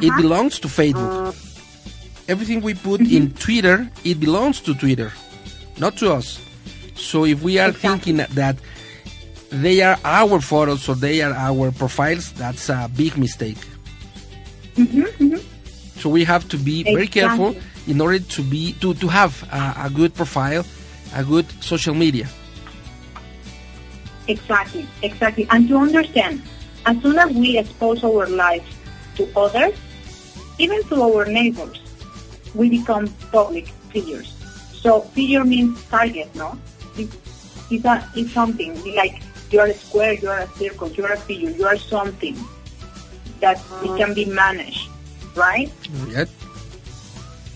it 0.00 0.10
uh-huh. 0.10 0.22
belongs 0.22 0.58
to 0.58 0.68
facebook. 0.68 1.28
Uh. 1.28 1.32
Everything 2.26 2.62
we 2.62 2.72
put 2.74 3.00
mm-hmm. 3.00 3.16
in 3.16 3.32
twitter 3.32 3.90
it 4.04 4.18
belongs 4.18 4.60
to 4.62 4.74
twitter 4.74 5.12
not 5.78 5.96
to 5.98 6.12
us. 6.12 6.40
So 6.94 7.24
if 7.24 7.42
we 7.42 7.58
are 7.58 7.70
Exactly. 7.70 8.12
thinking 8.12 8.34
that 8.34 8.56
they 9.50 9.82
are 9.82 9.98
our 10.04 10.40
photos 10.40 10.88
or 10.88 10.94
they 10.94 11.22
are 11.22 11.32
our 11.32 11.70
profiles 11.70 12.32
that's 12.32 12.68
a 12.68 12.90
big 12.96 13.16
mistake. 13.16 13.58
Mm-hmm, 14.74 15.36
so 16.00 16.10
we 16.10 16.24
have 16.24 16.48
to 16.48 16.56
be 16.56 16.82
very 16.82 17.04
Exactly. 17.04 17.20
careful 17.20 17.56
in 17.86 18.00
order 18.00 18.18
to 18.18 18.42
be 18.42 18.72
to, 18.80 18.94
to 18.94 19.08
have 19.08 19.42
a, 19.52 19.86
a 19.86 19.90
good 19.90 20.14
profile 20.14 20.64
a 21.14 21.22
good 21.22 21.46
social 21.62 21.94
media 21.94 22.26
Exactly, 24.28 24.86
exactly. 25.02 25.46
And 25.50 25.68
to 25.68 25.76
understand, 25.76 26.42
as 26.86 27.00
soon 27.02 27.18
as 27.18 27.30
we 27.32 27.58
expose 27.58 28.02
our 28.04 28.26
lives 28.26 28.66
to 29.16 29.28
others, 29.36 29.74
even 30.58 30.82
to 30.84 31.02
our 31.02 31.26
neighbors, 31.26 31.80
we 32.54 32.70
become 32.70 33.08
public 33.32 33.68
figures. 33.92 34.34
So 34.72 35.00
figure 35.00 35.44
means 35.44 35.82
target, 35.86 36.34
no? 36.34 36.58
It, 36.96 37.08
it's, 37.70 37.84
a, 37.84 38.08
it's 38.14 38.32
something 38.32 38.74
like 38.94 39.22
you 39.50 39.60
are 39.60 39.66
a 39.66 39.74
square, 39.74 40.14
you 40.14 40.28
are 40.28 40.40
a 40.40 40.48
circle, 40.48 40.88
you 40.90 41.04
are 41.04 41.12
a 41.12 41.16
figure, 41.16 41.50
you 41.50 41.64
are 41.64 41.76
something 41.76 42.36
that 43.40 43.60
it 43.82 43.96
can 43.98 44.14
be 44.14 44.24
managed, 44.24 44.88
right? 45.34 45.70
yeah 46.08 46.24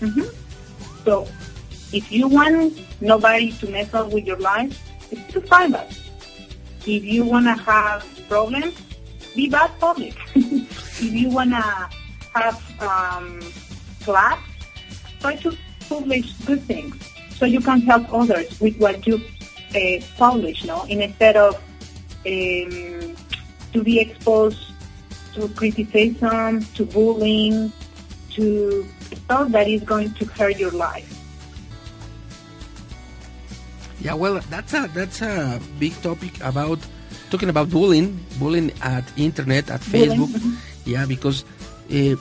mm-hmm. 0.01 0.23
So 1.05 1.27
if 1.93 2.11
you 2.11 2.27
want 2.27 2.79
nobody 3.01 3.51
to 3.53 3.69
mess 3.69 3.93
up 3.93 4.11
with 4.11 4.25
your 4.25 4.37
life, 4.37 4.77
it's 5.11 5.33
to 5.33 5.41
find 5.41 5.75
us. 5.75 6.08
If 6.89 7.03
you 7.03 7.23
want 7.23 7.45
to 7.45 7.53
have 7.53 8.03
problems, 8.27 8.73
be 9.35 9.47
bad 9.47 9.69
public. 9.79 10.15
if 10.35 11.13
you 11.13 11.29
want 11.29 11.51
to 11.51 11.61
have 12.33 12.81
um, 12.81 13.39
class, 14.01 14.39
try 15.19 15.35
to 15.35 15.55
publish 15.87 16.33
good 16.49 16.63
things 16.63 16.95
so 17.29 17.45
you 17.45 17.61
can 17.61 17.81
help 17.81 18.11
others 18.11 18.59
with 18.59 18.75
what 18.77 19.05
you 19.05 19.21
uh, 19.75 20.01
publish, 20.17 20.65
no? 20.65 20.83
Instead 20.85 21.37
of 21.37 21.57
um, 22.25 23.15
to 23.71 23.83
be 23.83 23.99
exposed 23.99 24.73
to 25.35 25.47
criticism, 25.49 26.65
to 26.73 26.85
bullying, 26.85 27.71
to 28.31 28.83
stuff 29.13 29.51
that 29.51 29.67
is 29.67 29.83
going 29.83 30.11
to 30.15 30.25
hurt 30.25 30.57
your 30.57 30.71
life. 30.71 31.18
Yeah, 34.01 34.13
well, 34.13 34.39
that's 34.49 34.73
a 34.73 34.87
that's 34.93 35.21
a 35.21 35.59
big 35.79 35.93
topic 36.01 36.31
about 36.41 36.79
talking 37.29 37.49
about 37.49 37.69
bullying, 37.69 38.17
bullying 38.39 38.71
at 38.81 39.03
internet, 39.17 39.69
at 39.69 39.81
Facebook. 39.81 40.29
mhm. 40.29 40.55
Yeah, 40.85 41.05
because 41.05 41.43
uh, 41.91 42.15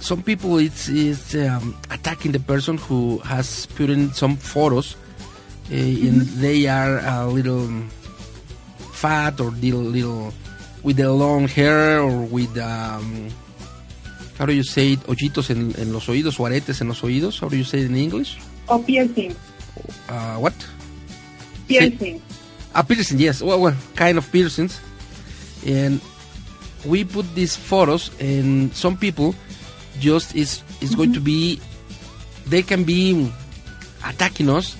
some 0.00 0.22
people 0.22 0.58
it's 0.58 0.88
is 0.88 1.34
um, 1.34 1.76
attacking 1.90 2.32
the 2.32 2.40
person 2.40 2.78
who 2.78 3.18
has 3.26 3.66
put 3.74 3.90
in 3.90 4.12
some 4.14 4.36
photos, 4.36 4.94
uh, 5.70 5.74
and 5.74 6.22
they 6.38 6.66
are 6.66 6.98
a 7.02 7.26
little 7.26 7.66
fat 8.92 9.40
or 9.40 9.50
little 9.50 9.82
little 9.82 10.32
with 10.82 10.96
the 10.96 11.12
long 11.12 11.48
hair 11.48 12.00
or 12.00 12.22
with 12.24 12.56
um, 12.58 13.28
how 14.38 14.46
do 14.46 14.52
you 14.52 14.62
say 14.62 14.92
it, 14.92 15.00
hoyitos 15.06 15.50
en, 15.50 15.74
en 15.78 15.92
los 15.92 16.08
oídos 16.08 16.38
o 16.38 16.46
aretes 16.46 16.80
en 16.80 16.88
los 16.88 17.02
oídos? 17.02 17.40
How 17.42 17.48
do 17.48 17.56
you 17.56 17.64
say 17.64 17.80
it 17.80 17.90
in 17.90 17.96
English? 17.96 18.38
Or 18.68 18.78
piercing, 18.82 19.34
Uh, 20.08 20.36
what? 20.36 20.54
piercing. 21.68 22.22
A 22.74 22.82
piercing, 22.82 23.18
yes. 23.18 23.42
Well, 23.42 23.60
well, 23.60 23.76
kind 23.94 24.18
of 24.18 24.30
piercings. 24.32 24.80
And 25.66 26.00
we 26.84 27.04
put 27.04 27.26
these 27.34 27.56
photos, 27.56 28.10
and 28.20 28.74
some 28.74 28.96
people 28.96 29.34
just 30.00 30.34
is 30.34 30.62
is 30.80 30.94
going 30.94 31.12
to 31.12 31.20
be, 31.20 31.60
they 32.46 32.62
can 32.62 32.84
be 32.84 33.30
attacking 34.04 34.48
us 34.48 34.76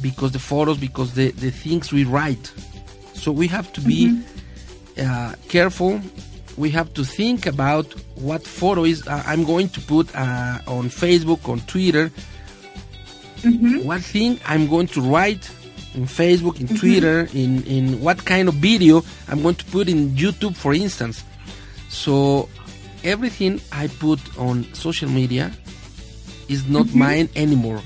because 0.00 0.32
the 0.32 0.38
photos, 0.38 0.78
because 0.78 1.14
the 1.14 1.30
the 1.32 1.50
things 1.50 1.92
we 1.92 2.04
write. 2.04 2.52
So 3.14 3.32
we 3.32 3.46
have 3.48 3.72
to 3.74 3.80
be 3.80 4.22
uh, 4.98 5.34
careful. 5.48 6.00
We 6.56 6.70
have 6.70 6.94
to 6.94 7.04
think 7.04 7.46
about 7.46 7.86
what 8.14 8.46
photo 8.46 8.84
is 8.84 9.06
uh, 9.08 9.22
I'm 9.26 9.44
going 9.44 9.68
to 9.70 9.80
put 9.80 10.14
uh, 10.14 10.60
on 10.68 10.88
Facebook, 10.88 11.48
on 11.48 11.60
Twitter, 11.66 12.12
Mm-hmm. 13.44 13.84
what 13.84 14.02
thing 14.02 14.40
I'm 14.46 14.66
going 14.66 14.86
to 14.88 15.00
write 15.00 15.50
in 15.94 16.06
Facebook, 16.06 16.60
in 16.60 16.66
mm-hmm. 16.66 16.76
Twitter, 16.76 17.28
in, 17.34 17.62
in 17.64 18.00
what 18.00 18.24
kind 18.24 18.48
of 18.48 18.54
video 18.54 19.02
I'm 19.28 19.42
going 19.42 19.54
to 19.56 19.64
put 19.66 19.88
in 19.88 20.10
YouTube, 20.10 20.56
for 20.56 20.74
instance. 20.74 21.22
So 21.88 22.48
everything 23.04 23.60
I 23.70 23.86
put 23.86 24.18
on 24.38 24.64
social 24.74 25.08
media 25.08 25.52
is 26.48 26.68
not 26.68 26.86
mm-hmm. 26.86 26.98
mine 26.98 27.28
anymore. 27.36 27.80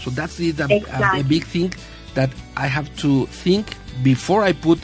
So 0.00 0.10
that's 0.10 0.36
the, 0.36 0.50
the- 0.50 0.84
a, 1.14 1.20
a 1.20 1.22
big 1.22 1.44
thing 1.44 1.72
that 2.14 2.30
I 2.56 2.66
have 2.66 2.94
to 2.98 3.26
think 3.26 3.76
before 4.02 4.42
I 4.42 4.52
put 4.52 4.78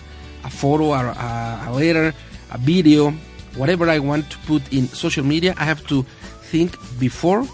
a 0.44 0.50
photo 0.50 0.94
or 0.94 1.06
a, 1.06 1.64
a 1.68 1.72
letter, 1.72 2.14
a 2.50 2.58
video, 2.58 3.10
whatever 3.56 3.88
I 3.88 3.98
want 3.98 4.30
to 4.30 4.38
put 4.38 4.72
in 4.72 4.86
social 4.88 5.24
media. 5.24 5.54
I 5.58 5.64
have 5.64 5.86
to 5.88 6.02
think 6.50 6.76
before 6.98 7.46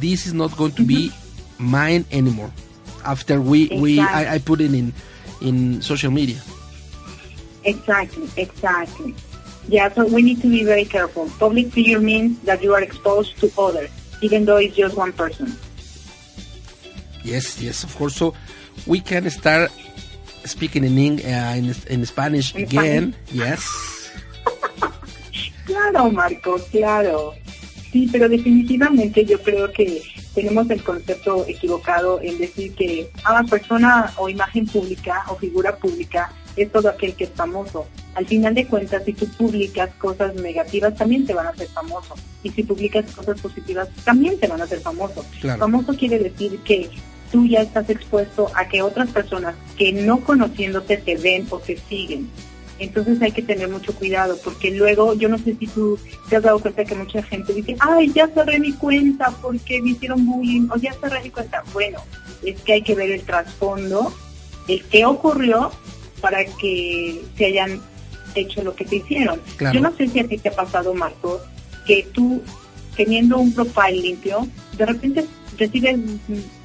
this 0.00 0.26
is 0.26 0.34
not 0.34 0.56
going 0.56 0.72
to 0.72 0.84
be 0.84 1.10
mine 1.58 2.04
anymore. 2.10 2.52
After 3.04 3.40
we, 3.40 3.68
we 3.80 4.00
I, 4.00 4.34
I 4.34 4.38
put 4.38 4.60
it 4.60 4.72
in 4.72 4.92
in 5.42 5.82
social 5.82 6.10
media. 6.10 6.40
Exactly, 7.64 8.28
exactly. 8.36 9.14
Yeah, 9.68 9.92
so 9.92 10.06
we 10.06 10.22
need 10.22 10.40
to 10.42 10.48
be 10.48 10.64
very 10.64 10.84
careful. 10.84 11.28
Public 11.38 11.72
figure 11.72 12.00
means 12.00 12.38
that 12.44 12.62
you 12.62 12.74
are 12.74 12.82
exposed 12.82 13.38
to 13.40 13.50
others, 13.56 13.88
even 14.20 14.44
though 14.44 14.56
it's 14.58 14.76
just 14.76 14.96
one 14.96 15.12
person. 15.12 15.56
Yes, 17.24 17.60
yes, 17.60 17.84
of 17.84 17.94
course. 17.96 18.14
So 18.16 18.34
we 18.86 19.00
can 19.00 19.28
start 19.30 19.72
speaking 20.44 20.84
in 20.84 20.98
Eng- 20.98 21.24
uh, 21.24 21.54
in, 21.56 21.74
in 21.88 22.04
Spanish 22.04 22.54
In 22.54 22.62
again. 22.64 23.14
Yes. 23.32 23.64
Claro, 25.64 26.10
Marco, 26.10 26.58
claro. 26.68 27.32
Sí, 27.94 28.08
pero 28.10 28.28
definitivamente 28.28 29.24
yo 29.24 29.40
creo 29.40 29.70
que 29.70 30.02
tenemos 30.34 30.68
el 30.68 30.82
concepto 30.82 31.44
equivocado 31.46 32.20
en 32.20 32.38
decir 32.38 32.74
que 32.74 33.08
a 33.22 33.40
persona 33.44 34.12
o 34.16 34.28
imagen 34.28 34.66
pública 34.66 35.22
o 35.28 35.36
figura 35.36 35.76
pública 35.76 36.32
es 36.56 36.72
todo 36.72 36.88
aquel 36.88 37.14
que 37.14 37.22
es 37.22 37.30
famoso. 37.30 37.86
Al 38.16 38.26
final 38.26 38.52
de 38.52 38.66
cuentas, 38.66 39.04
si 39.04 39.12
tú 39.12 39.28
publicas 39.38 39.94
cosas 39.94 40.34
negativas, 40.34 40.96
también 40.96 41.24
te 41.24 41.34
van 41.34 41.46
a 41.46 41.50
hacer 41.50 41.68
famoso. 41.68 42.16
Y 42.42 42.50
si 42.50 42.64
publicas 42.64 43.08
cosas 43.12 43.40
positivas, 43.40 43.88
también 44.02 44.40
te 44.40 44.48
van 44.48 44.60
a 44.60 44.64
hacer 44.64 44.80
famoso. 44.80 45.24
Claro. 45.40 45.60
Famoso 45.60 45.94
quiere 45.94 46.18
decir 46.18 46.58
que 46.64 46.90
tú 47.30 47.46
ya 47.46 47.60
estás 47.60 47.88
expuesto 47.90 48.50
a 48.56 48.66
que 48.66 48.82
otras 48.82 49.08
personas 49.10 49.54
que 49.76 49.92
no 49.92 50.18
conociéndote 50.18 50.96
te 50.96 51.14
ven 51.14 51.46
o 51.48 51.60
te 51.60 51.76
siguen. 51.88 52.28
Entonces 52.78 53.20
hay 53.22 53.32
que 53.32 53.42
tener 53.42 53.68
mucho 53.68 53.94
cuidado 53.94 54.36
porque 54.42 54.70
luego, 54.72 55.14
yo 55.14 55.28
no 55.28 55.38
sé 55.38 55.56
si 55.58 55.66
tú 55.66 55.98
te 56.28 56.36
has 56.36 56.42
dado 56.42 56.58
cuenta 56.58 56.84
que 56.84 56.94
mucha 56.94 57.22
gente 57.22 57.52
dice, 57.52 57.76
ay, 57.80 58.12
ya 58.12 58.28
cerré 58.28 58.58
mi 58.58 58.72
cuenta 58.72 59.30
porque 59.40 59.80
me 59.80 59.90
hicieron 59.90 60.26
bullying 60.26 60.68
o 60.70 60.76
ya 60.76 60.92
cerré 60.94 61.22
mi 61.22 61.30
cuenta. 61.30 61.62
Bueno, 61.72 62.00
es 62.42 62.60
que 62.62 62.74
hay 62.74 62.82
que 62.82 62.94
ver 62.94 63.10
el 63.10 63.22
trasfondo, 63.22 64.12
el 64.66 64.82
qué 64.84 65.04
ocurrió 65.04 65.70
para 66.20 66.44
que 66.44 67.22
se 67.36 67.46
hayan 67.46 67.80
hecho 68.34 68.62
lo 68.62 68.74
que 68.74 68.84
te 68.84 68.96
hicieron. 68.96 69.40
Claro. 69.56 69.74
Yo 69.74 69.80
no 69.80 69.96
sé 69.96 70.08
si 70.08 70.18
a 70.18 70.26
ti 70.26 70.38
te 70.38 70.48
ha 70.48 70.56
pasado, 70.56 70.94
Marco, 70.94 71.40
que 71.86 72.06
tú 72.12 72.42
teniendo 72.96 73.38
un 73.38 73.52
profile 73.52 73.92
limpio, 73.92 74.48
de 74.76 74.86
repente 74.86 75.24
recibes 75.58 75.98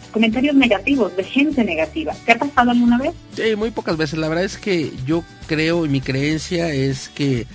comentarios 0.09 0.55
negativos 0.55 1.15
de 1.15 1.23
gente 1.23 1.63
negativa. 1.63 2.13
¿Te 2.25 2.33
ha 2.33 2.39
pasado 2.39 2.71
alguna 2.71 2.97
vez? 2.97 3.13
Sí, 3.35 3.55
muy 3.55 3.71
pocas 3.71 3.97
veces. 3.97 4.19
La 4.19 4.27
verdad 4.27 4.45
es 4.45 4.57
que 4.57 4.91
yo 5.05 5.23
creo 5.47 5.85
y 5.85 5.89
mi 5.89 6.01
creencia 6.01 6.73
es 6.73 7.09
que 7.09 7.47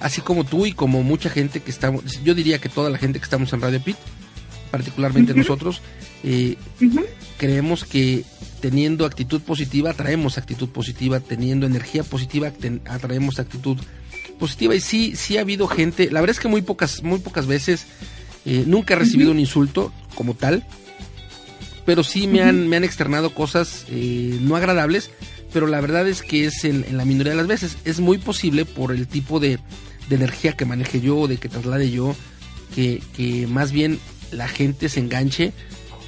así 0.00 0.20
como 0.20 0.44
tú 0.44 0.66
y 0.66 0.72
como 0.72 1.02
mucha 1.02 1.30
gente 1.30 1.60
que 1.60 1.70
estamos, 1.70 2.22
yo 2.22 2.34
diría 2.34 2.58
que 2.58 2.68
toda 2.68 2.90
la 2.90 2.98
gente 2.98 3.18
que 3.18 3.24
estamos 3.24 3.52
en 3.52 3.60
Radio 3.60 3.82
Pit, 3.82 3.96
particularmente 4.70 5.34
nosotros, 5.34 5.82
eh, 6.22 6.56
creemos 7.36 7.84
que 7.84 8.24
teniendo 8.60 9.06
actitud 9.06 9.40
positiva 9.40 9.90
atraemos 9.90 10.38
actitud 10.38 10.68
positiva, 10.68 11.20
teniendo 11.20 11.66
energía 11.66 12.02
positiva 12.02 12.52
atraemos 12.86 13.38
actitud 13.38 13.78
positiva 14.38 14.74
y 14.74 14.80
sí, 14.80 15.14
sí 15.16 15.36
ha 15.36 15.42
habido 15.42 15.68
gente, 15.68 16.10
la 16.10 16.20
verdad 16.20 16.36
es 16.36 16.40
que 16.40 16.48
muy 16.48 16.62
pocas, 16.62 17.02
muy 17.02 17.18
pocas 17.18 17.46
veces, 17.46 17.86
eh, 18.44 18.64
nunca 18.66 18.94
he 18.94 18.96
recibido 18.96 19.30
un 19.30 19.38
insulto 19.38 19.92
como 20.14 20.34
tal, 20.34 20.64
pero 21.88 22.04
sí 22.04 22.26
me 22.26 22.42
han, 22.42 22.68
me 22.68 22.76
han 22.76 22.84
externado 22.84 23.32
cosas 23.32 23.86
eh, 23.88 24.38
no 24.42 24.56
agradables, 24.56 25.10
pero 25.54 25.66
la 25.66 25.80
verdad 25.80 26.06
es 26.06 26.20
que 26.20 26.44
es 26.44 26.64
en, 26.64 26.84
en 26.86 26.98
la 26.98 27.06
minoría 27.06 27.32
de 27.32 27.38
las 27.38 27.46
veces. 27.46 27.78
Es 27.86 27.98
muy 27.98 28.18
posible 28.18 28.66
por 28.66 28.92
el 28.92 29.08
tipo 29.08 29.40
de, 29.40 29.58
de 30.10 30.16
energía 30.16 30.52
que 30.52 30.66
maneje 30.66 31.00
yo, 31.00 31.26
de 31.28 31.38
que 31.38 31.48
traslade 31.48 31.90
yo, 31.90 32.14
que, 32.74 33.02
que 33.16 33.46
más 33.46 33.72
bien 33.72 34.00
la 34.32 34.48
gente 34.48 34.90
se 34.90 35.00
enganche 35.00 35.54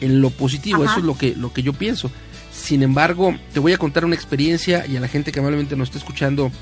en 0.02 0.20
lo 0.20 0.28
positivo. 0.28 0.82
Ajá. 0.82 0.92
Eso 0.92 1.00
es 1.00 1.06
lo 1.06 1.16
que, 1.16 1.34
lo 1.34 1.50
que 1.50 1.62
yo 1.62 1.72
pienso. 1.72 2.10
Sin 2.52 2.82
embargo, 2.82 3.34
te 3.54 3.58
voy 3.58 3.72
a 3.72 3.78
contar 3.78 4.04
una 4.04 4.16
experiencia 4.16 4.84
y 4.86 4.98
a 4.98 5.00
la 5.00 5.08
gente 5.08 5.32
que 5.32 5.40
amablemente 5.40 5.76
nos 5.76 5.88
está 5.88 5.98
escuchando, 5.98 6.52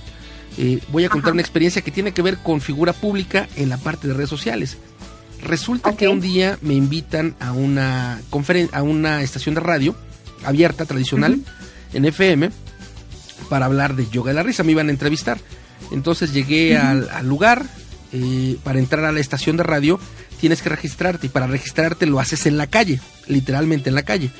eh, 0.58 0.78
voy 0.92 1.06
a 1.06 1.08
contar 1.08 1.30
Ajá. 1.30 1.32
una 1.32 1.42
experiencia 1.42 1.82
que 1.82 1.90
tiene 1.90 2.12
que 2.12 2.22
ver 2.22 2.38
con 2.38 2.60
figura 2.60 2.92
pública 2.92 3.48
en 3.56 3.68
la 3.68 3.78
parte 3.78 4.06
de 4.06 4.14
redes 4.14 4.30
sociales. 4.30 4.78
Resulta 5.42 5.96
que 5.96 6.08
un 6.08 6.20
día 6.20 6.58
me 6.62 6.74
invitan 6.74 7.34
a 7.40 7.52
una 7.52 8.20
a 8.72 8.82
una 8.82 9.22
estación 9.22 9.54
de 9.54 9.60
radio 9.60 9.96
abierta, 10.44 10.84
tradicional, 10.84 11.40
en 11.92 12.04
FM, 12.04 12.50
para 13.48 13.66
hablar 13.66 13.96
de 13.96 14.08
yoga 14.10 14.30
de 14.30 14.34
la 14.34 14.42
risa. 14.42 14.62
Me 14.64 14.72
iban 14.72 14.88
a 14.88 14.92
entrevistar. 14.92 15.38
Entonces 15.92 16.32
llegué 16.32 16.76
al, 16.76 17.08
al 17.10 17.26
lugar. 17.28 17.64
eh, 18.12 18.56
para 18.64 18.78
entrar 18.78 19.04
a 19.04 19.12
la 19.12 19.20
estación 19.20 19.56
de 19.58 19.62
radio 19.64 20.00
tienes 20.40 20.62
que 20.62 20.68
registrarte 20.70 21.26
y 21.26 21.30
para 21.30 21.46
registrarte 21.46 22.06
lo 22.06 22.20
haces 22.20 22.46
en 22.46 22.56
la 22.56 22.66
calle, 22.68 23.00
literalmente 23.26 23.88
en 23.90 23.94
la 23.94 24.02
calle. 24.04 24.30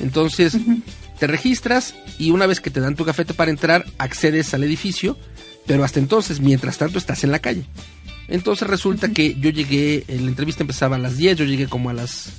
Entonces 0.00 0.56
te 1.18 1.26
registras 1.26 1.94
y 2.18 2.30
una 2.32 2.46
vez 2.46 2.60
que 2.60 2.70
te 2.70 2.80
dan 2.80 2.96
tu 2.96 3.04
gafete 3.04 3.32
para 3.34 3.50
entrar 3.50 3.86
accedes 3.98 4.52
al 4.54 4.64
edificio, 4.64 5.16
pero 5.66 5.84
hasta 5.84 6.00
entonces, 6.00 6.40
mientras 6.40 6.76
tanto, 6.78 6.98
estás 6.98 7.24
en 7.24 7.30
la 7.30 7.38
calle. 7.38 7.64
Entonces 8.28 8.66
resulta 8.68 9.08
que 9.10 9.34
yo 9.38 9.50
llegué, 9.50 10.04
eh, 10.08 10.18
la 10.20 10.28
entrevista 10.28 10.62
empezaba 10.62 10.96
a 10.96 10.98
las 10.98 11.16
10, 11.16 11.38
yo 11.38 11.44
llegué 11.44 11.66
como 11.66 11.90
a 11.90 11.92
las 11.92 12.30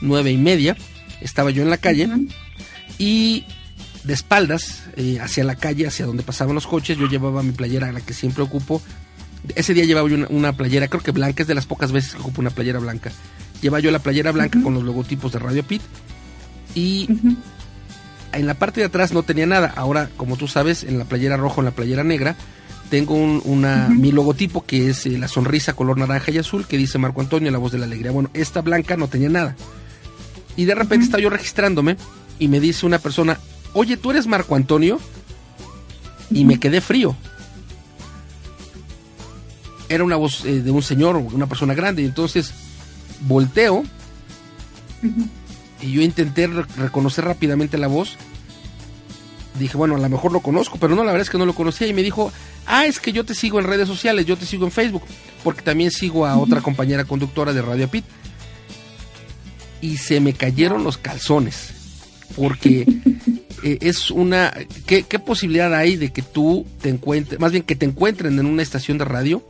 nueve 0.00 0.30
y 0.30 0.36
media, 0.36 0.76
estaba 1.20 1.50
yo 1.50 1.62
en 1.62 1.70
la 1.70 1.78
calle 1.78 2.08
y 2.98 3.44
de 4.04 4.14
espaldas 4.14 4.84
eh, 4.96 5.18
hacia 5.20 5.42
la 5.44 5.56
calle, 5.56 5.86
hacia 5.86 6.06
donde 6.06 6.22
pasaban 6.22 6.54
los 6.54 6.66
coches, 6.66 6.96
yo 6.96 7.08
llevaba 7.08 7.42
mi 7.42 7.52
playera, 7.52 7.90
la 7.92 8.00
que 8.00 8.14
siempre 8.14 8.42
ocupo. 8.42 8.80
Ese 9.54 9.74
día 9.74 9.84
llevaba 9.84 10.08
yo 10.08 10.14
una, 10.14 10.26
una 10.28 10.52
playera, 10.52 10.88
creo 10.88 11.02
que 11.02 11.10
blanca, 11.10 11.42
es 11.42 11.48
de 11.48 11.54
las 11.54 11.66
pocas 11.66 11.92
veces 11.92 12.14
que 12.14 12.20
ocupo 12.20 12.40
una 12.40 12.50
playera 12.50 12.78
blanca. 12.78 13.10
Llevaba 13.60 13.80
yo 13.80 13.90
la 13.90 13.98
playera 13.98 14.30
blanca 14.32 14.60
con 14.62 14.74
los 14.74 14.84
logotipos 14.84 15.32
de 15.32 15.38
Radio 15.38 15.64
Pit 15.64 15.82
y 16.74 17.08
en 18.32 18.46
la 18.46 18.54
parte 18.54 18.80
de 18.80 18.86
atrás 18.86 19.12
no 19.12 19.22
tenía 19.22 19.46
nada. 19.46 19.72
Ahora, 19.74 20.10
como 20.16 20.36
tú 20.36 20.46
sabes, 20.46 20.84
en 20.84 20.98
la 20.98 21.04
playera 21.04 21.36
roja 21.36 21.56
o 21.56 21.60
en 21.60 21.66
la 21.66 21.70
playera 21.72 22.04
negra 22.04 22.36
tengo 22.90 23.14
un, 23.14 23.42
una, 23.44 23.88
mi 23.88 24.12
logotipo 24.12 24.64
que 24.64 24.90
es 24.90 25.06
eh, 25.06 25.18
la 25.18 25.28
sonrisa 25.28 25.74
color 25.74 25.98
naranja 25.98 26.30
y 26.30 26.38
azul 26.38 26.66
que 26.66 26.76
dice 26.76 26.98
Marco 26.98 27.20
Antonio, 27.20 27.50
la 27.50 27.58
voz 27.58 27.72
de 27.72 27.78
la 27.78 27.84
alegría. 27.86 28.10
Bueno, 28.12 28.30
esta 28.34 28.60
blanca 28.62 28.96
no 28.96 29.08
tenía 29.08 29.28
nada. 29.28 29.56
Y 30.56 30.64
de 30.64 30.74
repente 30.74 31.04
estaba 31.04 31.22
yo 31.22 31.30
registrándome 31.30 31.96
y 32.38 32.48
me 32.48 32.60
dice 32.60 32.86
una 32.86 32.98
persona, 32.98 33.38
oye, 33.74 33.96
¿tú 33.96 34.10
eres 34.10 34.26
Marco 34.26 34.56
Antonio? 34.56 34.98
Y 36.30 36.44
me 36.44 36.58
quedé 36.58 36.80
frío. 36.80 37.14
Era 39.88 40.02
una 40.02 40.16
voz 40.16 40.44
eh, 40.44 40.62
de 40.62 40.70
un 40.70 40.82
señor, 40.82 41.16
una 41.16 41.46
persona 41.46 41.74
grande, 41.74 42.02
y 42.02 42.06
entonces 42.06 42.52
volteo 43.20 43.84
y 45.80 45.92
yo 45.92 46.02
intenté 46.02 46.48
re- 46.48 46.64
reconocer 46.76 47.24
rápidamente 47.24 47.78
la 47.78 47.86
voz. 47.86 48.16
Dije, 49.58 49.76
bueno, 49.76 49.96
a 49.96 49.98
lo 49.98 50.08
mejor 50.08 50.32
lo 50.32 50.40
conozco, 50.40 50.78
pero 50.78 50.94
no, 50.94 51.04
la 51.04 51.12
verdad 51.12 51.22
es 51.22 51.30
que 51.30 51.38
no 51.38 51.46
lo 51.46 51.54
conocía. 51.54 51.86
Y 51.86 51.94
me 51.94 52.02
dijo, 52.02 52.32
ah, 52.66 52.86
es 52.86 53.00
que 53.00 53.12
yo 53.12 53.24
te 53.24 53.34
sigo 53.34 53.58
en 53.58 53.66
redes 53.66 53.88
sociales, 53.88 54.26
yo 54.26 54.36
te 54.36 54.46
sigo 54.46 54.64
en 54.64 54.72
Facebook, 54.72 55.02
porque 55.42 55.62
también 55.62 55.90
sigo 55.90 56.26
a 56.26 56.36
otra 56.38 56.60
compañera 56.60 57.04
conductora 57.04 57.52
de 57.52 57.62
Radio 57.62 57.88
Pit. 57.88 58.04
Y 59.80 59.98
se 59.98 60.20
me 60.20 60.32
cayeron 60.32 60.84
los 60.84 60.98
calzones, 60.98 61.70
porque 62.36 62.86
eh, 63.62 63.78
es 63.80 64.10
una... 64.10 64.52
¿qué, 64.86 65.04
¿Qué 65.04 65.18
posibilidad 65.18 65.74
hay 65.74 65.96
de 65.96 66.12
que 66.12 66.22
tú 66.22 66.66
te 66.80 66.88
encuentres, 66.88 67.40
más 67.40 67.52
bien 67.52 67.62
que 67.62 67.76
te 67.76 67.86
encuentren 67.86 68.38
en 68.38 68.46
una 68.46 68.62
estación 68.62 68.98
de 68.98 69.04
radio, 69.04 69.46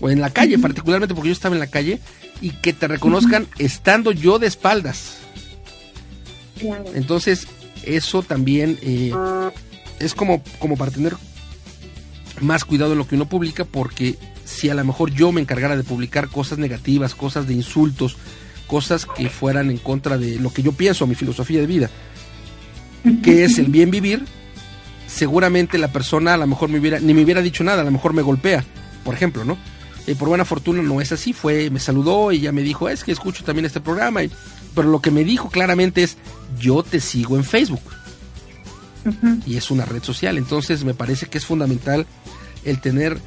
o 0.00 0.10
en 0.10 0.20
la 0.20 0.30
calle, 0.30 0.58
particularmente 0.58 1.14
porque 1.14 1.28
yo 1.28 1.32
estaba 1.32 1.54
en 1.54 1.60
la 1.60 1.68
calle, 1.68 2.00
y 2.40 2.50
que 2.50 2.72
te 2.72 2.88
reconozcan 2.88 3.46
estando 3.58 4.10
yo 4.10 4.38
de 4.38 4.48
espaldas? 4.48 5.18
Claro. 6.58 6.84
Entonces, 6.94 7.46
eso 7.84 8.22
también 8.22 8.78
eh, 8.82 9.12
es 9.98 10.14
como, 10.14 10.42
como 10.58 10.76
para 10.76 10.90
tener 10.90 11.14
más 12.40 12.64
cuidado 12.64 12.92
en 12.92 12.98
lo 12.98 13.06
que 13.06 13.14
uno 13.14 13.28
publica, 13.28 13.64
porque 13.64 14.16
si 14.44 14.68
a 14.68 14.74
lo 14.74 14.84
mejor 14.84 15.10
yo 15.12 15.32
me 15.32 15.40
encargara 15.40 15.76
de 15.76 15.84
publicar 15.84 16.28
cosas 16.28 16.58
negativas, 16.58 17.14
cosas 17.14 17.46
de 17.46 17.54
insultos, 17.54 18.16
cosas 18.66 19.06
que 19.06 19.28
fueran 19.28 19.70
en 19.70 19.78
contra 19.78 20.18
de 20.18 20.36
lo 20.40 20.52
que 20.52 20.62
yo 20.62 20.72
pienso, 20.72 21.06
mi 21.06 21.14
filosofía 21.14 21.60
de 21.60 21.66
vida, 21.66 21.90
que 23.22 23.44
es 23.44 23.58
el 23.58 23.66
bien 23.66 23.90
vivir, 23.90 24.24
seguramente 25.06 25.78
la 25.78 25.92
persona 25.92 26.34
a 26.34 26.36
lo 26.36 26.46
mejor 26.46 26.68
me 26.68 26.78
hubiera, 26.78 26.98
ni 27.00 27.14
me 27.14 27.22
hubiera 27.22 27.42
dicho 27.42 27.62
nada, 27.64 27.82
a 27.82 27.84
lo 27.84 27.90
mejor 27.90 28.12
me 28.12 28.22
golpea, 28.22 28.64
por 29.04 29.14
ejemplo, 29.14 29.44
¿no? 29.44 29.58
Y 30.06 30.14
por 30.14 30.28
buena 30.28 30.44
fortuna 30.44 30.82
no 30.82 31.00
es 31.00 31.12
así, 31.12 31.32
fue, 31.32 31.70
me 31.70 31.78
saludó 31.78 32.32
y 32.32 32.40
ya 32.40 32.50
me 32.50 32.62
dijo, 32.62 32.88
es 32.88 33.04
que 33.04 33.12
escucho 33.12 33.44
también 33.44 33.66
este 33.66 33.80
programa, 33.80 34.22
y- 34.24 34.30
pero 34.74 34.88
lo 34.88 35.00
que 35.00 35.10
me 35.10 35.24
dijo 35.24 35.50
claramente 35.50 36.02
es, 36.02 36.16
yo 36.58 36.82
te 36.82 37.00
sigo 37.00 37.36
en 37.36 37.44
Facebook 37.44 37.82
y 39.46 39.56
es 39.56 39.70
una 39.70 39.84
red 39.84 40.02
social, 40.02 40.38
entonces 40.38 40.84
me 40.84 40.94
parece 40.94 41.26
que 41.26 41.38
es 41.38 41.46
fundamental 41.46 42.06
el 42.64 42.80
tener, 42.80 43.18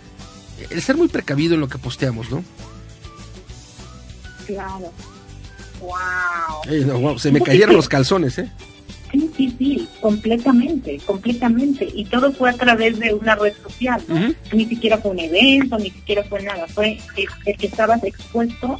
el 0.70 0.82
ser 0.82 0.96
muy 0.96 1.08
precavido 1.08 1.56
en 1.56 1.62
lo 1.62 1.68
que 1.68 1.78
posteamos, 1.78 2.30
¿no? 2.32 2.44
Claro. 4.46 4.92
Wow. 5.82 6.74
Eh, 6.74 6.84
no, 6.86 7.00
wow, 7.00 7.20
se 7.20 7.32
me 7.32 7.42
cayeron 7.42 7.76
los 7.76 7.90
calzones, 7.90 8.38
¿eh? 8.38 8.52
Sí, 9.12 9.32
sí, 9.36 9.56
sí, 9.58 9.88
completamente, 10.02 11.00
completamente. 11.06 11.88
Y 11.94 12.06
todo 12.06 12.32
fue 12.34 12.50
a 12.50 12.54
través 12.54 13.00
de 13.00 13.14
una 13.14 13.36
red 13.36 13.54
social. 13.64 14.02
¿no? 14.08 14.34
Ni 14.52 14.66
siquiera 14.66 14.98
fue 14.98 15.12
un 15.12 15.20
evento, 15.20 15.78
ni 15.78 15.90
siquiera 15.90 16.24
fue 16.26 16.42
nada. 16.44 16.68
Fue 16.68 16.98
el, 17.16 17.28
el 17.46 17.58
que 17.58 17.68
estabas 17.68 18.04
expuesto 18.04 18.78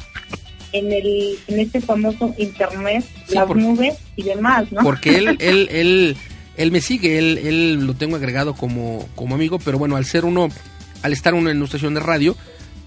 en 0.72 0.92
el 0.92 1.38
en 1.48 1.60
este 1.60 1.80
famoso 1.80 2.34
internet, 2.38 3.04
Sí, 3.28 3.34
las 3.34 3.46
por- 3.46 3.56
nubes 3.56 3.94
y 4.16 4.22
demás, 4.24 4.70
¿no? 4.72 4.82
porque 4.82 5.16
él, 5.18 5.28
él, 5.40 5.68
él, 5.70 6.16
él 6.56 6.72
me 6.72 6.80
sigue, 6.80 7.18
él, 7.18 7.38
él 7.38 7.74
lo 7.86 7.94
tengo 7.94 8.16
agregado 8.16 8.54
como, 8.54 9.08
como 9.14 9.34
amigo, 9.34 9.58
pero 9.58 9.78
bueno, 9.78 9.96
al 9.96 10.04
ser 10.04 10.24
uno, 10.24 10.48
al 11.02 11.12
estar 11.12 11.34
uno 11.34 11.50
en 11.50 11.56
una 11.56 11.66
estación 11.66 11.94
de 11.94 12.00
radio, 12.00 12.36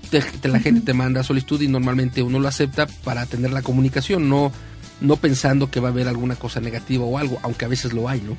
te- 0.10 0.22
te- 0.22 0.48
la 0.50 0.60
gente 0.60 0.82
te 0.82 0.94
manda 0.94 1.24
solicitud 1.24 1.62
y 1.62 1.68
normalmente 1.68 2.22
uno 2.24 2.40
lo 2.40 2.48
acepta 2.48 2.88
para 3.04 3.26
tener 3.26 3.52
la 3.52 3.62
comunicación, 3.62 4.28
no, 4.30 4.52
no 5.02 5.16
pensando 5.18 5.70
que 5.70 5.80
va 5.80 5.90
a 5.90 5.92
haber 5.92 6.08
alguna 6.08 6.36
cosa 6.36 6.60
negativa 6.60 7.06
o 7.06 7.18
algo, 7.18 7.40
aunque 7.44 7.66
a 7.66 7.68
veces 7.70 7.94
lo 7.94 8.10
hay, 8.10 8.22
¿no? 8.22 8.36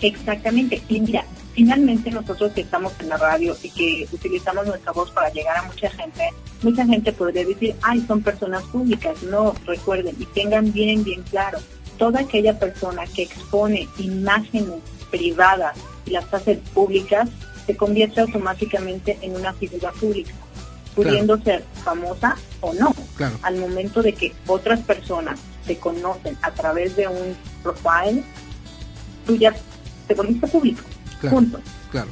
Exactamente. 0.00 0.82
Y 0.88 1.00
mira, 1.00 1.24
finalmente 1.54 2.10
nosotros 2.10 2.52
que 2.52 2.62
estamos 2.62 2.92
en 3.00 3.08
la 3.08 3.16
radio 3.16 3.56
y 3.62 3.70
que 3.70 4.08
utilizamos 4.12 4.66
nuestra 4.66 4.92
voz 4.92 5.10
para 5.10 5.30
llegar 5.30 5.56
a 5.58 5.62
mucha 5.62 5.90
gente, 5.90 6.30
mucha 6.62 6.86
gente 6.86 7.12
podría 7.12 7.44
decir, 7.44 7.74
ay, 7.82 8.04
son 8.06 8.22
personas 8.22 8.62
públicas. 8.64 9.22
No, 9.24 9.54
recuerden 9.66 10.16
y 10.18 10.26
tengan 10.26 10.72
bien, 10.72 11.04
bien 11.04 11.22
claro, 11.22 11.58
toda 11.98 12.20
aquella 12.20 12.58
persona 12.58 13.04
que 13.06 13.22
expone 13.22 13.88
imágenes 13.98 14.80
privadas 15.10 15.76
y 16.06 16.10
las 16.10 16.32
hace 16.32 16.56
públicas, 16.74 17.28
se 17.66 17.76
convierte 17.76 18.20
automáticamente 18.20 19.18
en 19.22 19.36
una 19.36 19.52
figura 19.52 19.92
pública, 19.92 20.32
pudiendo 20.96 21.40
ser 21.42 21.62
famosa 21.84 22.36
o 22.60 22.72
no. 22.74 22.92
Claro. 23.16 23.38
Al 23.42 23.56
momento 23.56 24.02
de 24.02 24.14
que 24.14 24.32
otras 24.46 24.80
personas 24.80 25.38
te 25.66 25.76
conocen 25.76 26.36
a 26.42 26.50
través 26.50 26.96
de 26.96 27.06
un 27.06 27.36
profile, 27.62 28.24
tú 29.26 29.36
ya 29.36 29.54
te 30.08 30.14
volviste 30.14 30.48
público. 30.48 30.82
Claro. 31.22 31.36
Punto. 31.36 31.60
Claro, 31.90 32.08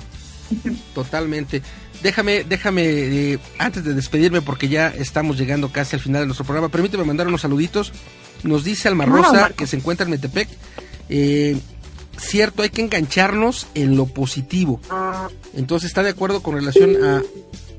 totalmente. 0.95 1.63
Déjame, 2.03 2.45
déjame, 2.45 2.83
eh, 2.85 3.39
antes 3.59 3.85
de 3.85 3.93
despedirme, 3.93 4.41
porque 4.41 4.69
ya 4.69 4.89
estamos 4.89 5.37
llegando 5.37 5.71
casi 5.71 5.97
al 5.97 6.01
final 6.03 6.23
de 6.23 6.27
nuestro 6.27 6.47
programa, 6.47 6.71
permíteme 6.71 7.05
mandar 7.05 7.29
unos 7.29 7.43
saluditos. 7.43 7.93
Nos 8.43 8.65
dice 8.65 8.89
Alma 8.89 9.05
Rosa, 9.05 9.51
que 9.51 9.67
se 9.67 9.77
encuentra 9.77 10.05
en 10.05 10.11
Metepec. 10.13 10.49
eh, 11.11 11.59
cierto, 12.19 12.63
hay 12.63 12.71
que 12.71 12.83
engancharnos 12.83 13.67
en 13.75 13.97
lo 13.97 14.07
positivo. 14.07 14.81
Entonces 15.55 15.89
está 15.89 16.03
de 16.03 16.11
acuerdo 16.11 16.43
con 16.43 16.55
relación 16.55 16.97
a, 17.05 17.23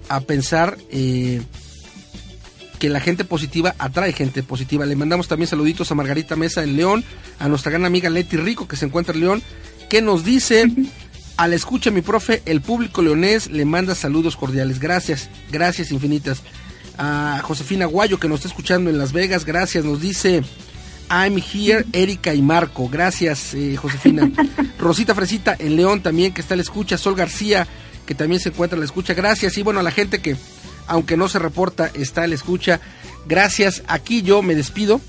a 0.10 0.20
pensar 0.22 0.78
eh, 0.92 1.42
que 2.80 2.90
la 2.90 3.00
gente 3.00 3.24
positiva 3.24 3.76
atrae 3.78 4.14
gente 4.14 4.42
positiva. 4.44 4.86
Le 4.86 4.96
mandamos 4.96 5.28
también 5.28 5.48
saluditos 5.48 5.92
a 5.92 5.96
Margarita 5.96 6.36
Mesa 6.36 6.64
en 6.64 6.76
León, 6.76 7.04
a 7.40 7.48
nuestra 7.48 7.72
gran 7.72 7.86
amiga 7.86 8.10
Leti 8.10 8.38
Rico 8.38 8.68
que 8.68 8.76
se 8.76 8.86
encuentra 8.86 9.14
en 9.14 9.22
León, 9.22 9.44
que 9.90 10.02
nos 10.02 10.24
dice, 10.26 10.66
la 11.38 11.56
escucha 11.56 11.92
mi 11.92 12.02
profe, 12.02 12.42
el 12.46 12.62
público 12.62 13.02
leonés 13.02 13.50
le 13.50 13.66
manda 13.66 13.96
saludos 13.96 14.36
cordiales. 14.36 14.80
Gracias, 14.80 15.30
gracias 15.52 15.92
infinitas. 15.92 16.44
A 16.98 17.42
Josefina 17.44 17.86
Guayo 17.86 18.20
que 18.20 18.28
nos 18.28 18.40
está 18.40 18.50
escuchando 18.50 18.90
en 18.90 18.98
Las 18.98 19.12
Vegas, 19.14 19.46
gracias, 19.46 19.86
nos 19.86 20.02
dice... 20.02 20.44
I'm 21.12 21.38
here, 21.38 21.86
Erika 21.92 22.34
y 22.34 22.42
Marco. 22.42 22.88
Gracias, 22.88 23.54
eh, 23.54 23.76
Josefina. 23.76 24.32
Rosita 24.80 25.14
Fresita 25.14 25.58
en 25.60 25.76
León 25.76 26.02
también, 26.02 26.34
que 26.34 26.40
está 26.40 26.56
la 26.56 26.62
escucha. 26.62 26.98
Sol 26.98 27.16
García, 27.16 27.68
que 28.06 28.16
también 28.16 28.40
se 28.40 28.48
encuentra 28.48 28.80
la 28.80 28.86
escucha. 28.86 29.14
Gracias. 29.14 29.58
Y 29.58 29.62
bueno, 29.62 29.82
a 29.82 29.84
la 29.84 29.92
gente 29.92 30.22
que, 30.22 30.38
aunque 30.88 31.18
no 31.18 31.28
se 31.28 31.38
reporta, 31.38 31.92
está 31.94 32.26
la 32.28 32.36
escucha. 32.36 32.80
Gracias. 33.28 33.84
Aquí 33.88 34.22
yo 34.22 34.42
me 34.42 34.56
despido. 34.56 35.02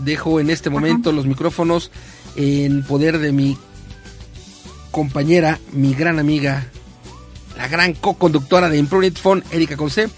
Dejo 0.00 0.40
en 0.40 0.48
este 0.48 0.70
momento 0.70 1.12
los 1.12 1.26
micrófonos 1.26 1.90
en 2.34 2.82
poder 2.82 3.18
de 3.18 3.32
mi 3.32 3.58
compañera, 4.92 5.58
mi 5.72 5.94
gran 5.94 6.20
amiga, 6.20 6.68
la 7.56 7.66
gran 7.66 7.94
co-conductora 7.94 8.68
de 8.68 8.78
Improved 8.78 9.14
Phone, 9.14 9.42
Erika 9.50 9.76
Conce. 9.76 10.08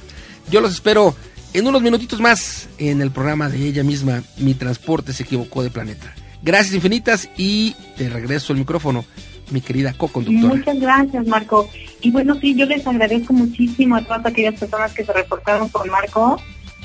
Yo 0.50 0.60
los 0.60 0.72
espero 0.72 1.14
en 1.54 1.66
unos 1.66 1.80
minutitos 1.80 2.20
más 2.20 2.68
en 2.78 3.00
el 3.00 3.10
programa 3.10 3.48
de 3.48 3.66
ella 3.66 3.84
misma, 3.84 4.22
Mi 4.37 4.52
Transporte 4.54 5.14
se 5.14 5.22
equivocó 5.22 5.62
de 5.62 5.70
planeta. 5.70 6.12
Gracias 6.42 6.74
infinitas 6.74 7.30
y 7.38 7.74
te 7.96 8.10
regreso 8.10 8.52
el 8.52 8.58
micrófono, 8.58 9.04
mi 9.50 9.62
querida 9.62 9.94
co-conductora. 9.94 10.54
Muchas 10.54 10.78
gracias, 10.78 11.26
Marco. 11.26 11.70
Y 12.02 12.10
bueno, 12.10 12.34
sí, 12.40 12.54
yo 12.54 12.66
les 12.66 12.87
agradezco 12.87 13.32
muchísimo 13.32 13.96
a 13.96 14.02
todas 14.02 14.26
aquellas 14.26 14.58
personas 14.58 14.92
que 14.92 15.04
se 15.04 15.12
reportaron 15.12 15.68
con 15.68 15.88
Marco. 15.88 16.38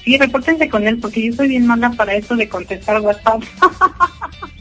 Sí, 0.06 0.17
repórtense 0.17 0.69
con 0.69 0.88
él, 0.88 0.99
porque 0.99 1.25
yo 1.25 1.34
soy 1.34 1.49
bien 1.49 1.67
mala 1.67 1.91
para 1.91 2.13
esto 2.13 2.38
de 2.38 2.47
contestar 2.47 3.02
WhatsApp. 3.02 3.41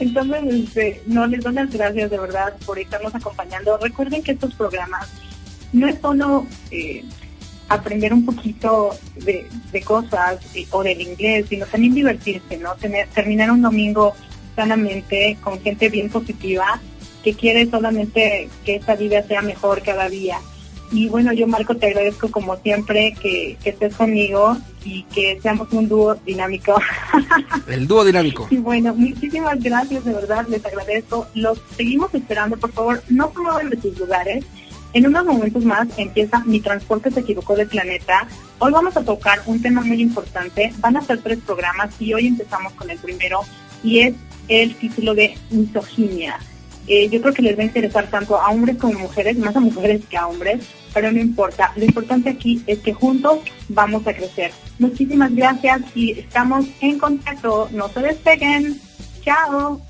Entonces, 0.00 0.42
este, 0.44 1.02
no, 1.06 1.26
les 1.26 1.42
doy 1.42 1.54
las 1.54 1.70
gracias 1.70 2.10
de 2.10 2.18
verdad 2.18 2.54
por 2.64 2.78
estarnos 2.78 3.14
acompañando. 3.14 3.76
Recuerden 3.78 4.22
que 4.22 4.32
estos 4.32 4.54
programas 4.54 5.08
no 5.72 5.88
es 5.88 6.00
solo 6.00 6.46
eh, 6.70 7.04
aprender 7.68 8.12
un 8.12 8.24
poquito 8.24 8.90
de, 9.16 9.48
cosas 9.84 10.38
eh, 10.54 10.66
o 10.70 10.82
del 10.82 11.00
inglés, 11.00 11.46
sino 11.48 11.66
también 11.66 11.94
divertirse, 11.94 12.56
¿no? 12.58 12.74
Tener, 12.76 13.08
terminar 13.08 13.50
un 13.50 13.62
domingo 13.62 14.14
sanamente 14.56 15.36
con 15.42 15.60
gente 15.60 15.88
bien 15.88 16.08
positiva 16.08 16.80
que 17.22 17.34
quiere 17.34 17.68
solamente 17.68 18.48
que 18.64 18.76
esta 18.76 18.94
vida 18.94 19.22
sea 19.22 19.42
mejor 19.42 19.82
cada 19.82 20.08
día. 20.08 20.38
Y 20.90 21.08
bueno, 21.08 21.32
yo 21.32 21.46
Marco 21.46 21.76
te 21.76 21.86
agradezco 21.86 22.30
como 22.30 22.56
siempre 22.56 23.14
que, 23.20 23.56
que 23.62 23.70
estés 23.70 23.94
conmigo 23.94 24.56
y 24.84 25.02
que 25.04 25.38
seamos 25.42 25.70
un 25.72 25.88
dúo 25.88 26.14
dinámico. 26.26 26.80
El 27.66 27.86
dúo 27.86 28.04
dinámico. 28.04 28.46
Y 28.50 28.56
bueno, 28.56 28.94
muchísimas 28.94 29.62
gracias, 29.62 30.04
de 30.04 30.12
verdad, 30.12 30.46
les 30.48 30.64
agradezco. 30.64 31.26
Los 31.34 31.60
seguimos 31.76 32.14
esperando, 32.14 32.56
por 32.56 32.72
favor, 32.72 33.02
no 33.08 33.30
se 33.32 33.40
muevan 33.40 33.70
de 33.70 33.80
sus 33.80 33.98
lugares. 33.98 34.44
En 34.94 35.06
unos 35.06 35.26
momentos 35.26 35.64
más 35.64 35.86
empieza 35.98 36.42
Mi 36.46 36.60
Transporte 36.60 37.10
se 37.10 37.20
equivocó 37.20 37.54
del 37.54 37.68
planeta. 37.68 38.26
Hoy 38.58 38.72
vamos 38.72 38.96
a 38.96 39.04
tocar 39.04 39.42
un 39.44 39.60
tema 39.60 39.82
muy 39.82 40.00
importante. 40.00 40.72
Van 40.78 40.96
a 40.96 41.02
ser 41.02 41.18
tres 41.18 41.38
programas 41.44 41.94
y 42.00 42.14
hoy 42.14 42.28
empezamos 42.28 42.72
con 42.72 42.90
el 42.90 42.98
primero 42.98 43.40
y 43.82 44.00
es 44.00 44.14
el 44.48 44.74
título 44.76 45.14
de 45.14 45.36
misoginia. 45.50 46.38
Eh, 46.88 47.08
yo 47.10 47.20
creo 47.20 47.34
que 47.34 47.42
les 47.42 47.56
va 47.56 47.62
a 47.62 47.66
interesar 47.66 48.08
tanto 48.08 48.40
a 48.40 48.48
hombres 48.48 48.76
como 48.78 48.98
mujeres, 48.98 49.36
más 49.36 49.54
a 49.54 49.60
mujeres 49.60 50.02
que 50.08 50.16
a 50.16 50.26
hombres, 50.26 50.64
pero 50.94 51.12
no 51.12 51.20
importa. 51.20 51.72
Lo 51.76 51.84
importante 51.84 52.30
aquí 52.30 52.62
es 52.66 52.78
que 52.78 52.94
juntos 52.94 53.40
vamos 53.68 54.06
a 54.06 54.14
crecer. 54.14 54.52
Muchísimas 54.78 55.34
gracias 55.34 55.82
y 55.94 56.12
estamos 56.18 56.66
en 56.80 56.98
contacto. 56.98 57.68
No 57.72 57.88
se 57.88 58.00
despeguen. 58.00 58.80
Chao. 59.22 59.80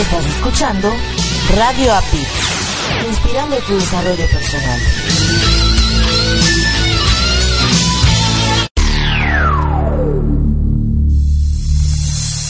Estás 0.00 0.26
escuchando 0.26 0.90
Radio 1.56 1.92
API, 1.94 2.26
inspirando 3.06 3.56
tu 3.58 3.74
desarrollo 3.74 4.26
personal. 4.26 5.39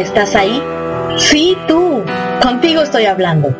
¿Estás 0.00 0.34
ahí? 0.34 0.62
Sí, 1.18 1.56
tú. 1.66 2.02
Contigo 2.42 2.82
estoy 2.82 3.06
hablando. 3.06 3.54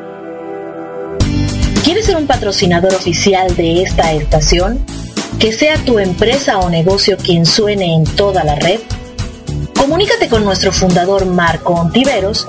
¿Quieres 1.85 2.05
ser 2.07 2.17
un 2.17 2.27
patrocinador 2.27 2.93
oficial 2.95 3.55
de 3.57 3.83
esta 3.83 4.13
estación? 4.13 4.85
¿Que 5.39 5.53
sea 5.53 5.77
tu 5.85 5.99
empresa 5.99 6.59
o 6.59 6.69
negocio 6.69 7.17
quien 7.17 7.47
suene 7.47 7.95
en 7.95 8.05
toda 8.05 8.45
la 8.45 8.57
red? 8.57 8.81
Comunícate 9.79 10.29
con 10.29 10.45
nuestro 10.45 10.73
fundador 10.73 11.25
Marco 11.27 11.75
Ontiveros 11.75 12.49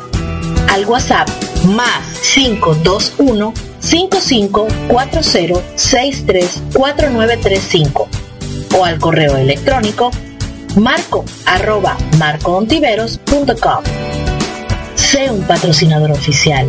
al 0.70 0.86
WhatsApp 0.86 1.28
más 1.66 2.20
521 2.34 3.54
5540 3.80 5.22
634935 5.76 8.10
o 8.78 8.86
al 8.86 9.00
correo 9.00 9.38
electrónico 9.38 10.12
marco 10.78 11.26
arroba 11.46 11.98
marcoontiveros.com. 12.18 13.84
Sé 14.96 15.32
un 15.32 15.42
patrocinador 15.44 16.12
oficial 16.12 16.68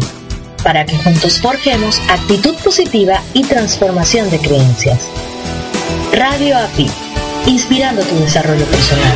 para 0.63 0.85
que 0.85 0.97
juntos 0.97 1.41
forjemos 1.41 2.01
actitud 2.09 2.55
positiva 2.57 3.21
y 3.35 3.45
transformación 3.45 4.31
de 4.31 4.39
creencias. 4.39 5.01
Radio 6.13 6.57
API, 6.59 6.91
inspirando 7.47 8.03
tu 8.03 8.17
desarrollo 8.17 8.65
personal. 8.67 9.15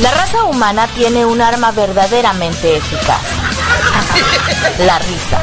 La 0.00 0.10
raza 0.12 0.44
humana 0.44 0.88
tiene 0.94 1.24
un 1.24 1.40
arma 1.40 1.72
verdaderamente 1.72 2.76
eficaz. 2.76 3.22
La 4.78 4.98
risa. 4.98 5.40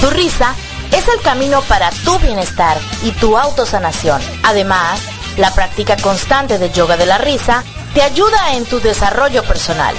Tu 0.00 0.10
risa 0.10 0.54
es 0.92 1.08
el 1.08 1.20
camino 1.22 1.60
para 1.62 1.90
tu 1.90 2.18
bienestar 2.18 2.78
y 3.02 3.10
tu 3.12 3.36
autosanación. 3.36 4.20
Además, 4.42 5.00
la 5.36 5.52
práctica 5.52 5.96
constante 5.96 6.58
de 6.58 6.70
yoga 6.70 6.96
de 6.96 7.06
la 7.06 7.18
risa 7.18 7.64
te 7.94 8.02
ayuda 8.02 8.54
en 8.54 8.64
tu 8.64 8.80
desarrollo 8.80 9.42
personal. 9.44 9.94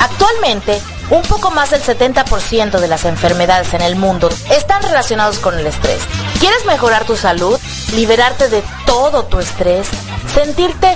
Actualmente, 0.00 0.80
un 1.10 1.22
poco 1.22 1.50
más 1.50 1.70
del 1.70 1.82
70% 1.82 2.80
de 2.80 2.88
las 2.88 3.04
enfermedades 3.04 3.72
en 3.74 3.80
el 3.80 3.96
mundo 3.96 4.28
están 4.50 4.82
relacionados 4.82 5.38
con 5.38 5.58
el 5.58 5.66
estrés. 5.66 6.02
¿Quieres 6.38 6.64
mejorar 6.66 7.04
tu 7.04 7.16
salud? 7.16 7.58
¿Liberarte 7.94 8.48
de 8.48 8.62
todo 8.84 9.24
tu 9.24 9.38
estrés? 9.38 9.88
¿Sentirte 10.34 10.92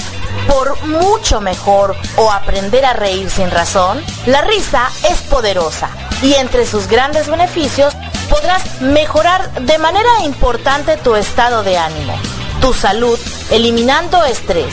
por 0.46 0.84
mucho 0.86 1.40
mejor 1.40 1.96
o 2.16 2.30
aprender 2.30 2.84
a 2.84 2.92
reír 2.92 3.30
sin 3.30 3.50
razón? 3.50 4.04
La 4.26 4.42
risa 4.42 4.90
es 5.10 5.22
poderosa 5.22 5.88
y 6.22 6.34
entre 6.34 6.66
sus 6.66 6.86
grandes 6.88 7.28
beneficios 7.28 7.94
podrás 8.32 8.80
mejorar 8.80 9.52
de 9.60 9.76
manera 9.76 10.08
importante 10.24 10.96
tu 10.96 11.14
estado 11.16 11.62
de 11.62 11.76
ánimo, 11.76 12.18
tu 12.62 12.72
salud, 12.72 13.18
eliminando 13.50 14.24
estrés, 14.24 14.72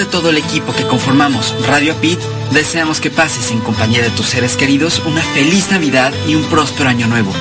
todo 0.09 0.29
el 0.29 0.37
equipo 0.37 0.73
que 0.73 0.85
conformamos 0.85 1.55
Radio 1.67 1.95
Pit, 1.95 2.19
deseamos 2.51 2.99
que 2.99 3.09
pases 3.09 3.51
en 3.51 3.59
compañía 3.59 4.01
de 4.01 4.09
tus 4.09 4.27
seres 4.27 4.55
queridos 4.55 5.01
una 5.05 5.21
feliz 5.21 5.69
Navidad 5.71 6.13
y 6.27 6.35
un 6.35 6.43
próspero 6.45 6.89
año 6.89 7.07
nuevo. 7.07 7.31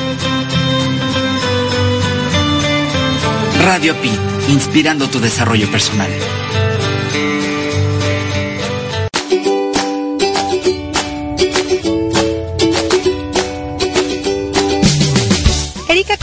Radio 3.65 3.95
Pit, 4.01 4.21
inspirando 4.49 5.09
tu 5.09 5.21
desarrollo 5.21 5.71
personal. 5.71 6.11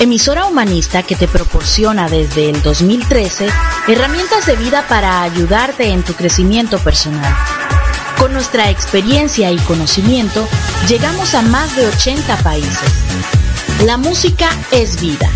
emisora 0.00 0.46
humanista 0.46 1.04
que 1.04 1.14
te 1.14 1.28
proporciona 1.28 2.08
desde 2.08 2.50
el 2.50 2.60
2013 2.62 3.48
herramientas 3.86 4.46
de 4.46 4.56
vida 4.56 4.84
para 4.88 5.22
ayudarte 5.22 5.90
en 5.90 6.02
tu 6.02 6.14
crecimiento 6.14 6.78
personal. 6.78 7.36
Con 8.18 8.32
nuestra 8.32 8.68
experiencia 8.70 9.52
y 9.52 9.58
conocimiento, 9.58 10.48
llegamos 10.88 11.34
a 11.34 11.42
más 11.42 11.76
de 11.76 11.86
80 11.86 12.36
países. 12.38 12.92
La 13.84 13.96
música 13.96 14.50
es 14.72 15.00
vida 15.00 15.30